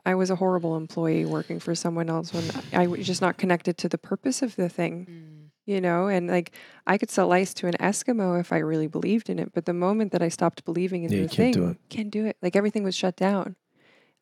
[0.05, 3.79] I was a horrible employee working for someone else when I was just not connected
[3.79, 5.07] to the purpose of the thing.
[5.09, 5.32] Mm.
[5.65, 6.51] You know and like
[6.87, 9.73] i could sell ice to an eskimo if i really believed in it but the
[9.73, 11.77] moment that i stopped believing in Yeah, the thing can't do it.
[11.89, 12.37] can't do it.
[12.41, 13.55] Like everything was shut down.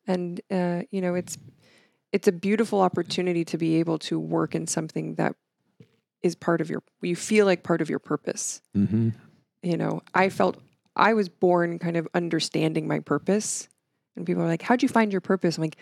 [0.06, 1.38] And uh, you know it's
[2.12, 5.34] it's a beautiful opportunity to be able to work in something that
[6.22, 8.60] is part of your you feel like part of your purpose.
[8.76, 9.10] Mm-hmm.
[9.62, 10.58] you know i felt
[10.96, 13.68] i was born kind of understanding my purpose.
[14.16, 15.56] And people are like how'd you find your purpose?
[15.56, 15.76] I'm like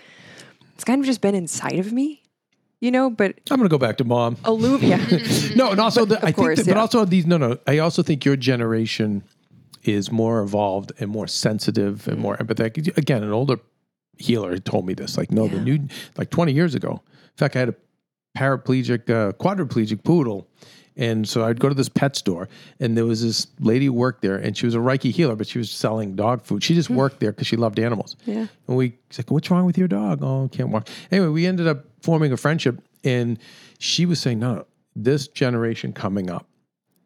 [0.75, 2.20] it's kind of just been inside of me
[2.81, 4.37] you know but I'm gonna go back to mom.
[4.45, 4.97] yeah
[5.55, 7.26] no, and also the, I think, course, that, but also these.
[7.26, 7.59] No, no.
[7.66, 9.22] I also think your generation
[9.83, 12.97] is more evolved and more sensitive and more empathetic.
[12.97, 13.59] Again, an older
[14.18, 15.16] healer told me this.
[15.16, 17.03] Like, no, the new, like 20 years ago.
[17.12, 17.74] In fact, I had a
[18.37, 20.47] paraplegic, uh, quadriplegic poodle.
[20.97, 22.49] And so I'd go to this pet store,
[22.80, 25.47] and there was this lady who worked there, and she was a Reiki healer, but
[25.47, 26.62] she was selling dog food.
[26.62, 28.16] She just worked there because she loved animals.
[28.26, 30.22] yeah And we like, what's wrong with your dog?
[30.22, 30.88] Oh, can't walk.
[31.11, 32.82] Anyway, we ended up forming a friendship.
[33.05, 33.38] And
[33.78, 36.47] she was saying, no, no, this generation coming up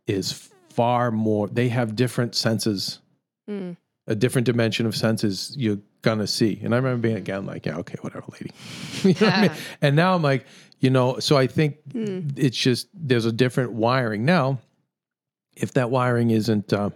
[0.06, 0.32] is
[0.70, 3.00] far more, they have different senses,
[3.48, 3.76] Mm.
[4.06, 6.58] a different dimension of senses you're going to see.
[6.64, 8.50] And I remember being again like, yeah, okay, whatever, lady.
[9.04, 9.50] You know what I mean?
[9.82, 10.46] And now I'm like,
[10.84, 14.24] you know, so I think it's just, there's a different wiring.
[14.24, 14.58] Now,
[15.56, 16.90] if that wiring isn't uh,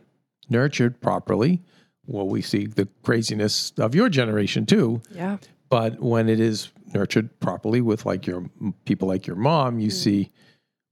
[0.50, 1.62] nurtured properly,
[2.06, 5.00] well, we see the craziness of your generation too.
[5.10, 5.38] yeah
[5.70, 8.44] But when it is nurtured properly with like your
[8.84, 10.30] people like your mom, you see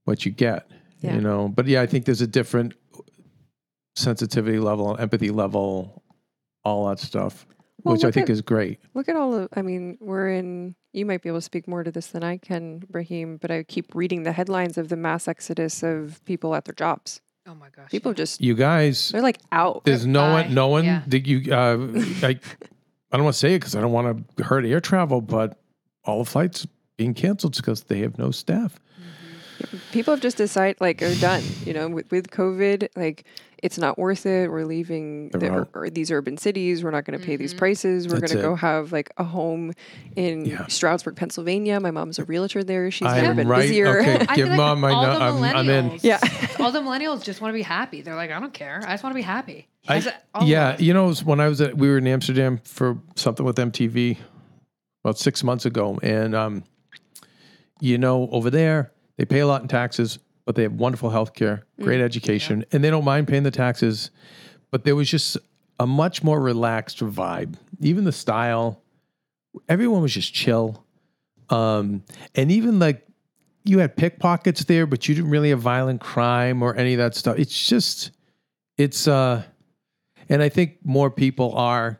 [0.05, 0.69] what you get.
[1.01, 1.15] Yeah.
[1.15, 2.73] You know, but yeah, I think there's a different
[3.95, 6.03] sensitivity level, empathy level,
[6.63, 7.45] all that stuff,
[7.83, 8.79] Well, which I think at- is great.
[8.95, 11.83] Look at all of, I mean, we're in, you might be able to speak more
[11.83, 15.27] to this than I can, Brahim, but I keep reading the headlines of the mass
[15.27, 17.21] exodus of people at their jobs.
[17.47, 17.89] Oh my gosh.
[17.89, 19.85] People just, You guys, they're like out.
[19.85, 20.41] there's no Bye.
[20.43, 20.83] one, no one.
[20.85, 21.01] Yeah.
[21.07, 21.53] Did you?
[21.53, 21.77] Uh,
[22.23, 22.39] I,
[23.11, 25.57] I don't want to say it because I don't want to hurt air travel, but
[26.03, 26.67] all the flights
[26.97, 28.79] being canceled because they have no staff.
[29.91, 32.89] People have just decided, like, are done, you know, with, with COVID.
[32.95, 33.23] Like,
[33.63, 34.51] it's not worth it.
[34.51, 35.67] We're leaving the, are.
[35.73, 36.83] or these urban cities.
[36.83, 37.57] We're not going to pay these Mhm.
[37.57, 38.07] prices.
[38.07, 39.73] We're going to go have like a home
[40.15, 40.67] in Yeah.
[40.67, 41.79] Stroudsburg, Pennsylvania.
[41.79, 42.91] My mom's a realtor there.
[42.91, 43.61] She's I never been right.
[43.63, 43.99] busier.
[44.01, 45.99] Okay, I give like mom my all no- the I'm, I'm in.
[46.03, 46.19] Yeah.
[46.59, 48.01] all the millennials just want to be happy.
[48.01, 48.79] They're like, I don't care.
[48.85, 49.67] I just want to be happy.
[49.87, 50.21] I- That's it.
[50.35, 50.81] All of yeah, us.
[50.81, 54.17] you know, when I was at, we were in Amsterdam for something with MTV
[55.03, 56.63] about six months ago, and um,
[57.79, 61.33] you know, over there they pay a lot in taxes, but they have wonderful health
[61.33, 64.09] care, great education, and they don't mind paying the taxes.
[64.71, 65.37] But there was just
[65.79, 67.55] a much more relaxed vibe.
[67.81, 68.81] Even the style,
[69.67, 70.83] everyone was just chill,
[71.49, 72.01] um,
[72.33, 73.05] and even like
[73.65, 77.13] you had pickpockets there, but you didn't really have violent crime or any of that
[77.13, 77.37] stuff.
[77.37, 78.11] It's just,
[78.77, 79.43] it's uh
[80.29, 81.99] and I think more people are.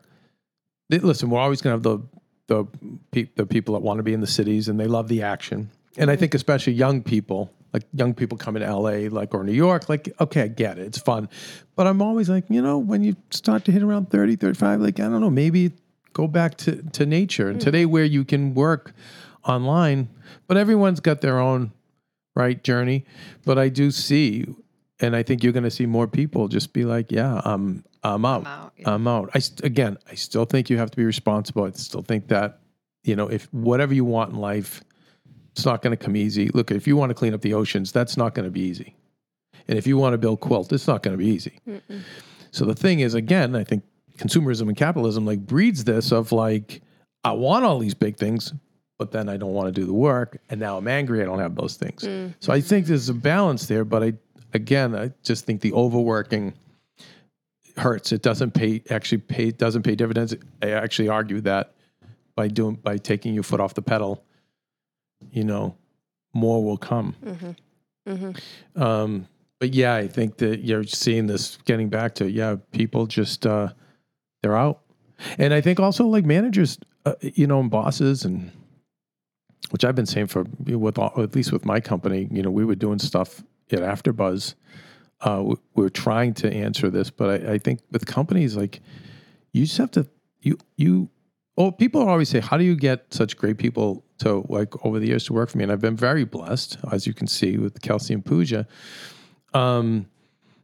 [0.88, 2.06] they- Listen, we're always going to have the
[2.46, 2.64] the
[3.10, 5.70] pe- the people that want to be in the cities and they love the action.
[5.98, 9.52] And I think especially young people, like young people coming to LA, like or New
[9.52, 11.28] York, like okay, I get it, it's fun.
[11.76, 15.00] But I'm always like, you know, when you start to hit around 30, 35, like
[15.00, 15.72] I don't know, maybe
[16.12, 17.48] go back to to nature.
[17.48, 17.64] And mm.
[17.64, 18.94] today, where you can work
[19.44, 20.08] online,
[20.46, 21.72] but everyone's got their own
[22.34, 23.04] right journey.
[23.44, 24.46] But I do see
[25.00, 28.24] and I think you're going to see more people just be like, "Yeah, I'm, I'm
[28.24, 28.94] out, I'm out, yeah.
[28.94, 31.64] I'm out." I st- again, I still think you have to be responsible.
[31.64, 32.60] I still think that,
[33.04, 34.82] you know, if whatever you want in life,
[35.58, 36.48] it's not going to come easy.
[36.48, 38.94] Look, if you want to clean up the oceans, that's not going to be easy,
[39.66, 41.58] and if you want to build quilt, it's not going to be easy.
[42.52, 43.84] So the thing is, again, I think
[44.16, 46.80] consumerism and capitalism like breeds this of like,
[47.24, 48.54] I want all these big things,
[48.98, 51.40] but then I don't want to do the work, and now I'm angry I don't
[51.40, 52.02] have those things.
[52.02, 52.34] Mm.
[52.40, 54.12] So I think there's a balance there, but I
[54.54, 56.54] again I just think the overworking
[57.76, 58.12] hurts.
[58.12, 60.34] It doesn't pay actually pay doesn't pay dividends.
[60.62, 61.74] I actually argue that
[62.34, 64.24] by doing by taking your foot off the pedal,
[65.30, 65.76] you know,
[66.34, 67.14] more will come.
[68.76, 69.28] Um,
[69.60, 73.68] but yeah, I think that you're seeing this getting back to yeah, people just uh,
[74.42, 74.80] they're out,
[75.38, 78.52] and I think also like managers, uh, you know, and bosses and
[79.70, 82.64] which I've been saying for with all, at least with my company, you know, we
[82.64, 84.54] were doing stuff at AfterBuzz.
[85.20, 88.80] Uh, we, we were trying to answer this, but I, I think with companies like
[89.52, 90.06] you just have to
[90.40, 91.10] you you.
[91.56, 95.06] Oh, people always say, "How do you get such great people to like over the
[95.06, 97.80] years to work for me?" And I've been very blessed, as you can see with
[97.82, 98.66] Kelsey and Pooja.
[99.54, 100.06] Um,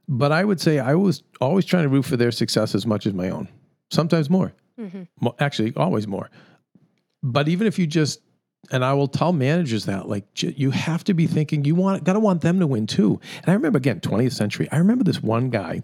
[0.08, 3.06] but I would say I was always trying to root for their success as much
[3.06, 3.48] as my own.
[3.90, 4.52] Sometimes more.
[5.20, 6.30] Mo- actually, always more.
[7.22, 8.20] But even if you just
[8.70, 12.14] and I will tell managers that like you have to be thinking you want got
[12.14, 13.20] to want them to win too.
[13.42, 14.68] And I remember again 20th century.
[14.72, 15.82] I remember this one guy.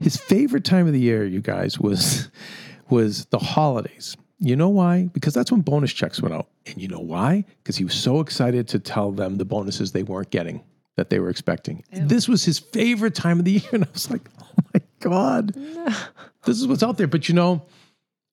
[0.00, 2.30] His favorite time of the year, you guys, was
[2.90, 4.16] was the holidays.
[4.38, 5.08] You know why?
[5.12, 6.48] Because that's when bonus checks went out.
[6.66, 7.44] And you know why?
[7.62, 10.62] Because he was so excited to tell them the bonuses they weren't getting
[10.96, 11.84] that they were expecting.
[11.92, 13.70] This was his favorite time of the year.
[13.72, 15.56] And I was like, oh my God.
[16.44, 17.06] This is what's out there.
[17.06, 17.64] But you know,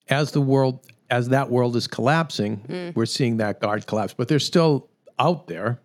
[0.08, 2.94] as the world as that world is collapsing, mm.
[2.94, 4.12] we're seeing that guard collapse.
[4.12, 5.80] But they're still out there.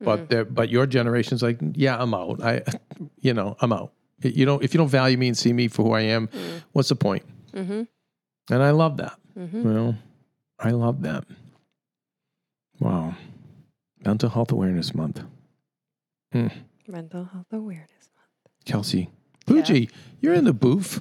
[0.00, 0.28] But mm.
[0.28, 2.42] they're but your generation's like, yeah, I'm out.
[2.42, 2.62] I
[3.20, 3.92] you know, I'm out.
[4.22, 6.62] You know, if you don't value me and see me for who I am, mm.
[6.72, 7.24] what's the point?
[7.52, 7.82] Mm-hmm.
[8.52, 9.18] And I love that.
[9.36, 9.94] You know,
[10.58, 11.24] I love that.
[12.78, 13.16] Wow.
[14.04, 15.22] Mental Health Awareness Month.
[16.88, 17.90] Mental health awareness.
[18.14, 18.64] Month.
[18.64, 19.10] Kelsey.
[19.46, 21.00] Pooji, you're in the booth.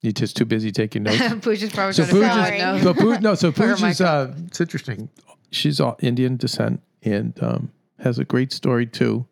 [0.00, 1.18] You're just too busy taking notes.
[1.40, 4.00] Pooch is probably So trying to Pooja's, figure out so Poo, no, so For Pooja's,
[4.00, 5.08] uh, it's interesting.
[5.50, 9.26] She's all Indian descent and um, has a great story too.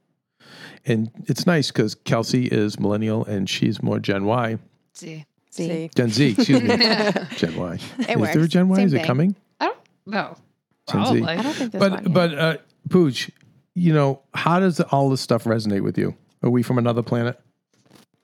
[0.85, 4.59] And it's nice because Kelsey is millennial and she's more Gen Y,
[4.93, 5.25] See.
[5.57, 5.91] See.
[5.95, 6.69] Gen Z, excuse me,
[7.37, 7.79] Gen Y.
[7.99, 8.49] It is there a.
[8.49, 8.77] Gen Y?
[8.77, 9.07] Same is it thing.
[9.07, 9.37] coming?
[9.61, 9.77] I don't
[10.07, 10.37] know.
[10.91, 11.21] Gen Z.
[11.21, 11.23] Probably.
[11.25, 12.13] I don't think there's one But yet.
[12.13, 12.57] but uh,
[12.89, 13.31] Pooj,
[13.75, 16.15] you know, how does all this stuff resonate with you?
[16.43, 17.41] Are we from another planet?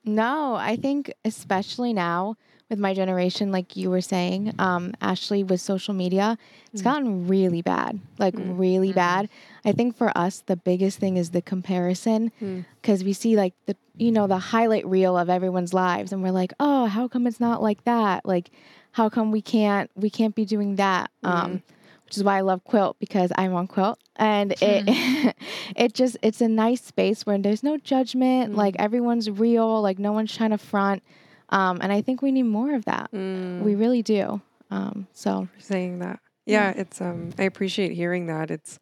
[0.05, 2.37] No, I think especially now
[2.73, 4.61] with my generation, like you were saying, mm-hmm.
[4.61, 6.39] um, Ashley, with social media,
[6.73, 6.85] it's mm.
[6.85, 8.59] gotten really bad, like mm.
[8.59, 8.97] really mm-hmm.
[8.97, 9.29] bad.
[9.63, 12.61] I think for us, the biggest thing is the comparison hmm.
[12.81, 16.33] because we see like the, you know, the highlight reel of everyone's lives and we're
[16.33, 18.25] like, oh, how come it's not like that?
[18.25, 18.51] Like,
[18.93, 21.11] how come we can't, we can't be doing that?
[21.23, 21.29] Hmm.
[21.29, 21.63] Um,
[22.07, 25.35] which is why I love quilt because I'm on quilt and it
[25.77, 28.57] it just it's a nice space where there's no judgment hmm.
[28.57, 31.03] like everyone's real like no one's trying to front
[31.53, 34.41] um, and I think we need more of that we really do
[34.71, 36.19] um, so saying that.
[36.47, 38.51] Yeah, it's um I appreciate hearing that.
[38.51, 38.81] It's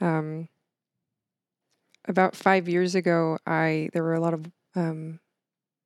[0.00, 0.48] um
[2.08, 5.20] about 5 years ago I there were a lot of um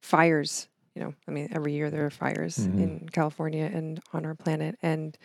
[0.03, 2.79] fires, you know, I mean every year there are fires Mhm.
[2.81, 5.17] in California and on our planet and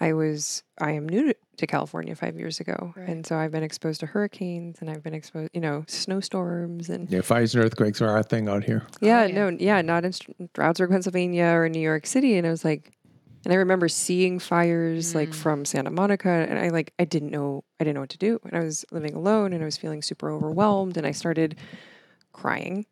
[0.00, 3.08] I was I am new to, to California five years ago, Right.
[3.08, 7.08] and so I've been exposed to hurricanes and I've been exposed, you know, snowstorms and
[7.10, 8.86] Yeah, fires and earthquakes are our thing out here.
[9.00, 9.34] yeah, yeah.
[9.34, 12.36] no, yeah, not in Stroudsburg, Pennsylvania or New York City.
[12.36, 12.92] And I was like,
[13.44, 15.34] and I remember seeing fires like Mm.
[15.34, 18.40] from Santa Monica, and I like I didn't know I didn't know what to do,
[18.44, 21.56] and I was living alone, and I was feeling super overwhelmed, and I started
[22.32, 22.86] crying.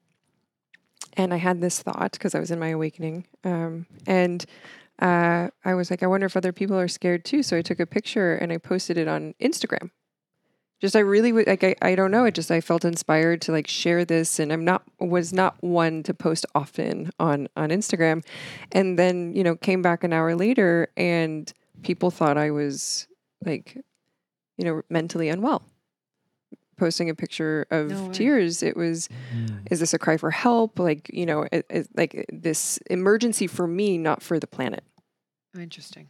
[1.17, 4.45] And I had this thought because I was in my awakening, um, and
[5.01, 7.43] uh, I was like, I wonder if other people are scared too.
[7.43, 9.91] So I took a picture and I posted it on Instagram.
[10.81, 12.25] Just I really like I, I don't know.
[12.25, 16.03] It just I felt inspired to like share this and I'm not was not one
[16.03, 18.25] to post often on on Instagram.
[18.73, 21.51] And then you know came back an hour later and
[21.83, 23.07] people thought I was
[23.45, 23.79] like
[24.59, 25.63] you know mentally unwell
[26.77, 29.09] posting a picture of No tears it was
[29.71, 33.67] is this a cry for help like you know it, it, like this emergency for
[33.67, 34.85] me not for the planet
[35.57, 36.09] Oh, interesting.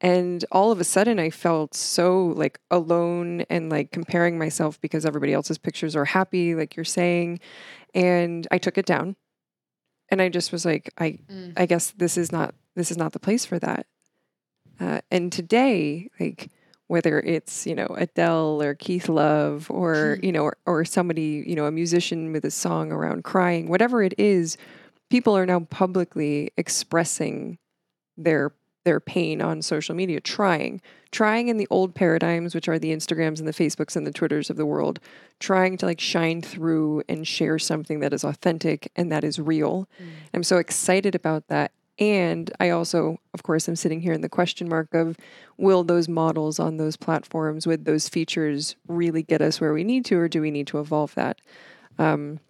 [0.00, 5.04] and all of a sudden I felt so like alone and like comparing myself because
[5.04, 7.40] everybody else's pictures are happy, like you're saying.
[7.94, 9.16] And I took it down.
[10.08, 11.52] And I just was like, I Mm.
[11.56, 13.84] I guess this is not this is not the place for that.
[14.80, 16.50] Uh, and today, like
[16.90, 20.26] whether it's you know Adele or Keith Love or mm-hmm.
[20.26, 24.02] you know or, or somebody you know a musician with a song around crying, whatever
[24.02, 24.56] it is,
[25.08, 27.58] people are now publicly expressing
[28.16, 28.52] their
[28.84, 30.80] their pain on social media, trying,
[31.12, 34.48] trying in the old paradigms, which are the Instagrams and the Facebooks and the Twitters
[34.48, 34.98] of the world,
[35.38, 39.86] trying to like shine through and share something that is authentic and that is real.
[40.02, 40.06] Mm.
[40.34, 41.72] I'm so excited about that.
[42.00, 45.18] And I also, of course, am sitting here in the question mark of
[45.58, 50.06] will those models on those platforms with those features really get us where we need
[50.06, 51.40] to, or do we need to evolve that
[51.98, 52.40] um,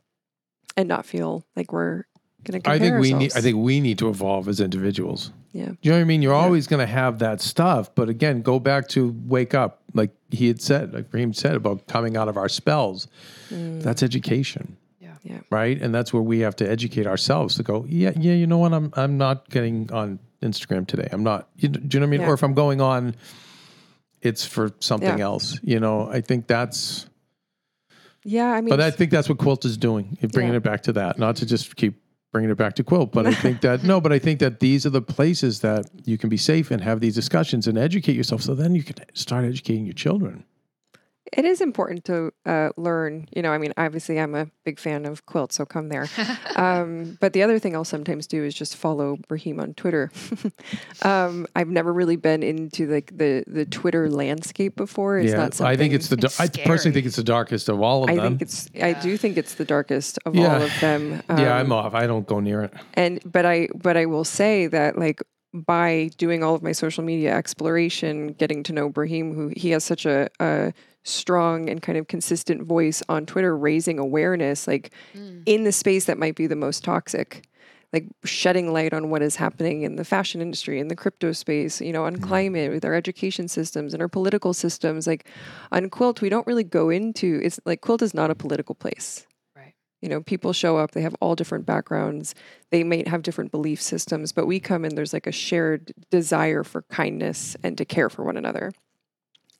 [0.76, 2.04] and not feel like we're
[2.44, 3.32] going to I think we need.
[3.36, 5.32] I think we need to evolve as individuals.
[5.52, 5.66] Yeah.
[5.66, 6.22] Do you know what I mean?
[6.22, 10.12] You're always going to have that stuff, but again, go back to wake up, like
[10.30, 13.08] he had said, like Brahim said about coming out of our spells.
[13.50, 14.76] That's education,
[15.22, 15.40] Yeah.
[15.50, 15.80] Right?
[15.80, 17.84] And that's where we have to educate ourselves to go.
[17.88, 18.32] Yeah, yeah.
[18.32, 18.72] You know what?
[18.72, 21.08] I'm I'm not getting on Instagram today.
[21.12, 21.48] I'm not.
[21.56, 22.20] You, do you know what I mean?
[22.22, 22.28] Yeah.
[22.28, 23.14] Or if I'm going on,
[24.22, 25.24] it's for something Yeah.
[25.24, 25.58] else.
[25.62, 27.06] You know, I think that's.
[28.24, 28.46] Yeah.
[28.52, 30.58] I mean, But I think that's what Quilt is doing, eh, bringing Yeah.
[30.58, 32.00] it back to that, not to just keep
[32.32, 33.12] bringing it back to Quilt.
[33.12, 36.16] But I think that, no, but I think that these are the places that you
[36.18, 38.42] can be safe and have these discussions and educate yourself.
[38.42, 40.44] So then you can start educating your children.
[41.32, 43.28] It is important to uh, learn.
[43.36, 46.08] You know, I mean, obviously, I'm a big fan of quilts, so come there.
[46.56, 50.10] um, but the other thing I'll sometimes do is just follow Brahim on Twitter.
[51.02, 55.18] um, I've never really been into like the the Twitter landscape before.
[55.18, 55.72] It's not something.
[55.72, 58.10] I think it's the, da- It's I personally think it's the darkest of all of
[58.10, 58.38] I them.
[58.38, 58.68] think it's.
[58.82, 60.54] I do think it's the darkest of Yeah.
[60.56, 61.22] all of them.
[61.30, 61.94] yeah, Um, I'm off.
[61.94, 62.72] I don't go near it.
[62.94, 67.02] and but i but i will say that like by doing all of my social
[67.04, 70.72] media exploration getting to know brahim who he has such a, a
[71.02, 75.42] strong and kind of consistent voice on twitter raising awareness like mm.
[75.46, 77.46] in the space that might be the most toxic
[77.92, 81.80] like shedding light on what is happening in the fashion industry in the crypto space
[81.80, 82.22] you know on mm.
[82.22, 85.26] climate with our education systems and our political systems like
[85.72, 89.26] on quilt we don't really go into it's like quilt is not a political place.
[89.56, 89.74] Right.
[90.00, 92.34] you know people show up they have all different backgrounds
[92.70, 96.62] they may have different belief systems but we come in there's like a shared desire
[96.62, 98.72] for kindness and to care for one another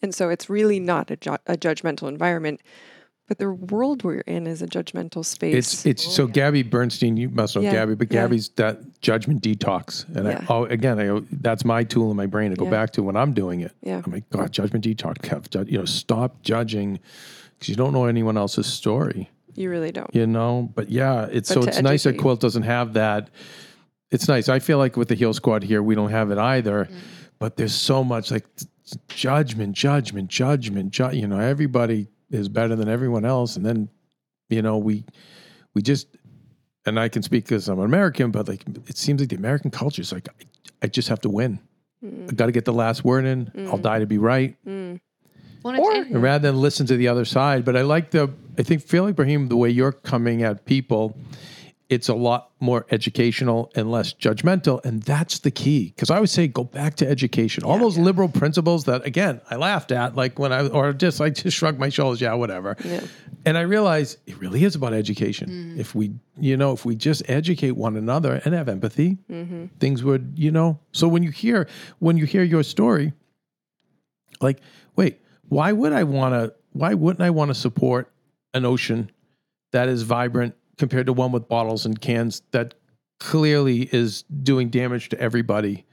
[0.03, 2.61] and so it's really not a, ju- a judgmental environment
[3.29, 7.17] but the world we're in is a judgmental space It's it's so Gabby Bernstein.
[7.17, 8.23] You must know Yeah, Gabby, but yeah.
[8.23, 10.45] Gabby's that judgment detox, and Yeah.
[10.49, 12.71] I, oh, again, I, that's my tool in my brain to go Yeah.
[12.73, 13.71] back to when I'm doing it.
[13.83, 14.03] Yeah.
[14.05, 15.19] I'm like, God, judgment detox.
[15.19, 16.99] Kev, ju- you know, stop judging
[17.55, 19.31] because you don't know anyone else's story.
[19.55, 22.19] you really don't You know, but yeah, it's But so to it's nice that.
[22.19, 23.31] Quilt doesn't have that.
[24.11, 24.49] It's nice.
[24.49, 26.87] I feel like with the Heal Squad here, we don't have it either.
[26.87, 26.95] Mm.
[27.41, 30.91] But there's so much like t- t- judgment, judgment, judgment.
[30.91, 33.89] Ju- you know, everybody is better than everyone else, and then
[34.51, 35.05] you know we
[35.75, 36.07] we just
[36.87, 39.71] and I can speak because I'm an American, but like it seems like the American
[39.71, 40.45] culture is like I,
[40.83, 41.59] I just have to win.
[42.03, 42.27] Hmm.
[42.29, 43.51] I got to get the last word in.
[43.57, 43.83] I'll hmm.
[43.83, 44.97] die to be right, hmm.
[45.63, 47.65] Well, Or- and- and rather than listen to the other side.
[47.65, 51.17] But I like the I think feel like Brahim the way you're coming at people.
[51.91, 55.93] It's a lot more educational and less judgmental, and that's the key.
[55.95, 57.65] Because I would say go back to education.
[57.65, 61.31] All those liberal principles that again I laughed at, like when I or just I
[61.31, 62.77] just shrugged my shoulders, yeah, whatever.
[62.85, 63.01] Yeah.
[63.45, 65.51] And I realized it really is about education.
[65.51, 65.81] Mm-hmm.
[65.81, 69.67] If we, you know, if we just educate one another and have empathy, mm-hmm.
[69.81, 70.79] things would, you know.
[70.93, 71.67] So when you hear
[71.99, 73.15] when you hear your story,
[74.41, 74.61] like,
[74.95, 75.19] wait,
[75.49, 76.55] why would I want to?
[76.73, 78.13] Why wouldn't I want to support
[78.55, 79.11] an ocean
[79.73, 82.75] that is vibrant compared to one with bottles and cans that
[83.21, 85.87] clearly is doing damage to everybody?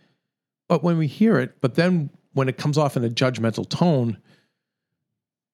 [0.67, 4.17] But when we hear it, but then when it comes off in a judgmental tone,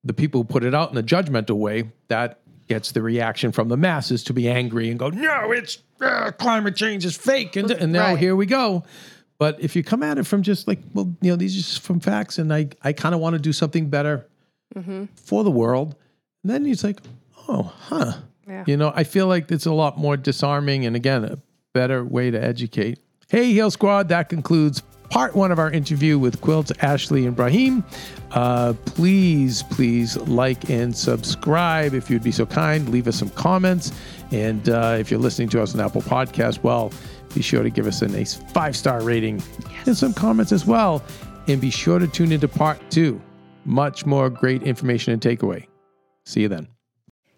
[0.06, 3.68] the people who put it out in a judgmental way, that gets the reaction from
[3.70, 7.56] the masses to be angry and go, no, it's uh, climate change is fake.
[7.56, 8.20] And, and now Right.
[8.20, 8.84] here we go.
[9.40, 11.82] But if you come at it from just like, well, you know, these are just
[11.82, 14.28] from facts and I, I kind of want to do something better
[15.16, 15.96] for the world,
[16.44, 17.00] then it's like,
[17.48, 18.14] oh, huh.
[18.48, 18.64] Yeah.
[18.68, 21.38] You know, I feel like it's a lot more disarming and again, a
[21.74, 23.00] better way to educate.
[23.30, 27.84] Hey, Heal Squad, that concludes part one of our interview with Quilt, Ashley, and Brahim.
[28.32, 32.90] Uh, please, please like and subscribe if you'd be so kind.
[32.90, 33.92] Leave us some comments.
[34.32, 36.92] And uh, if you're listening to us on Apple Podcast, well,
[37.36, 39.42] be sure to give us a nice five star rating
[39.86, 41.04] and some comments as well.
[41.48, 43.22] And be sure to tune into part two.
[43.66, 45.68] Much more great information and takeaway.
[46.26, 46.68] See you then.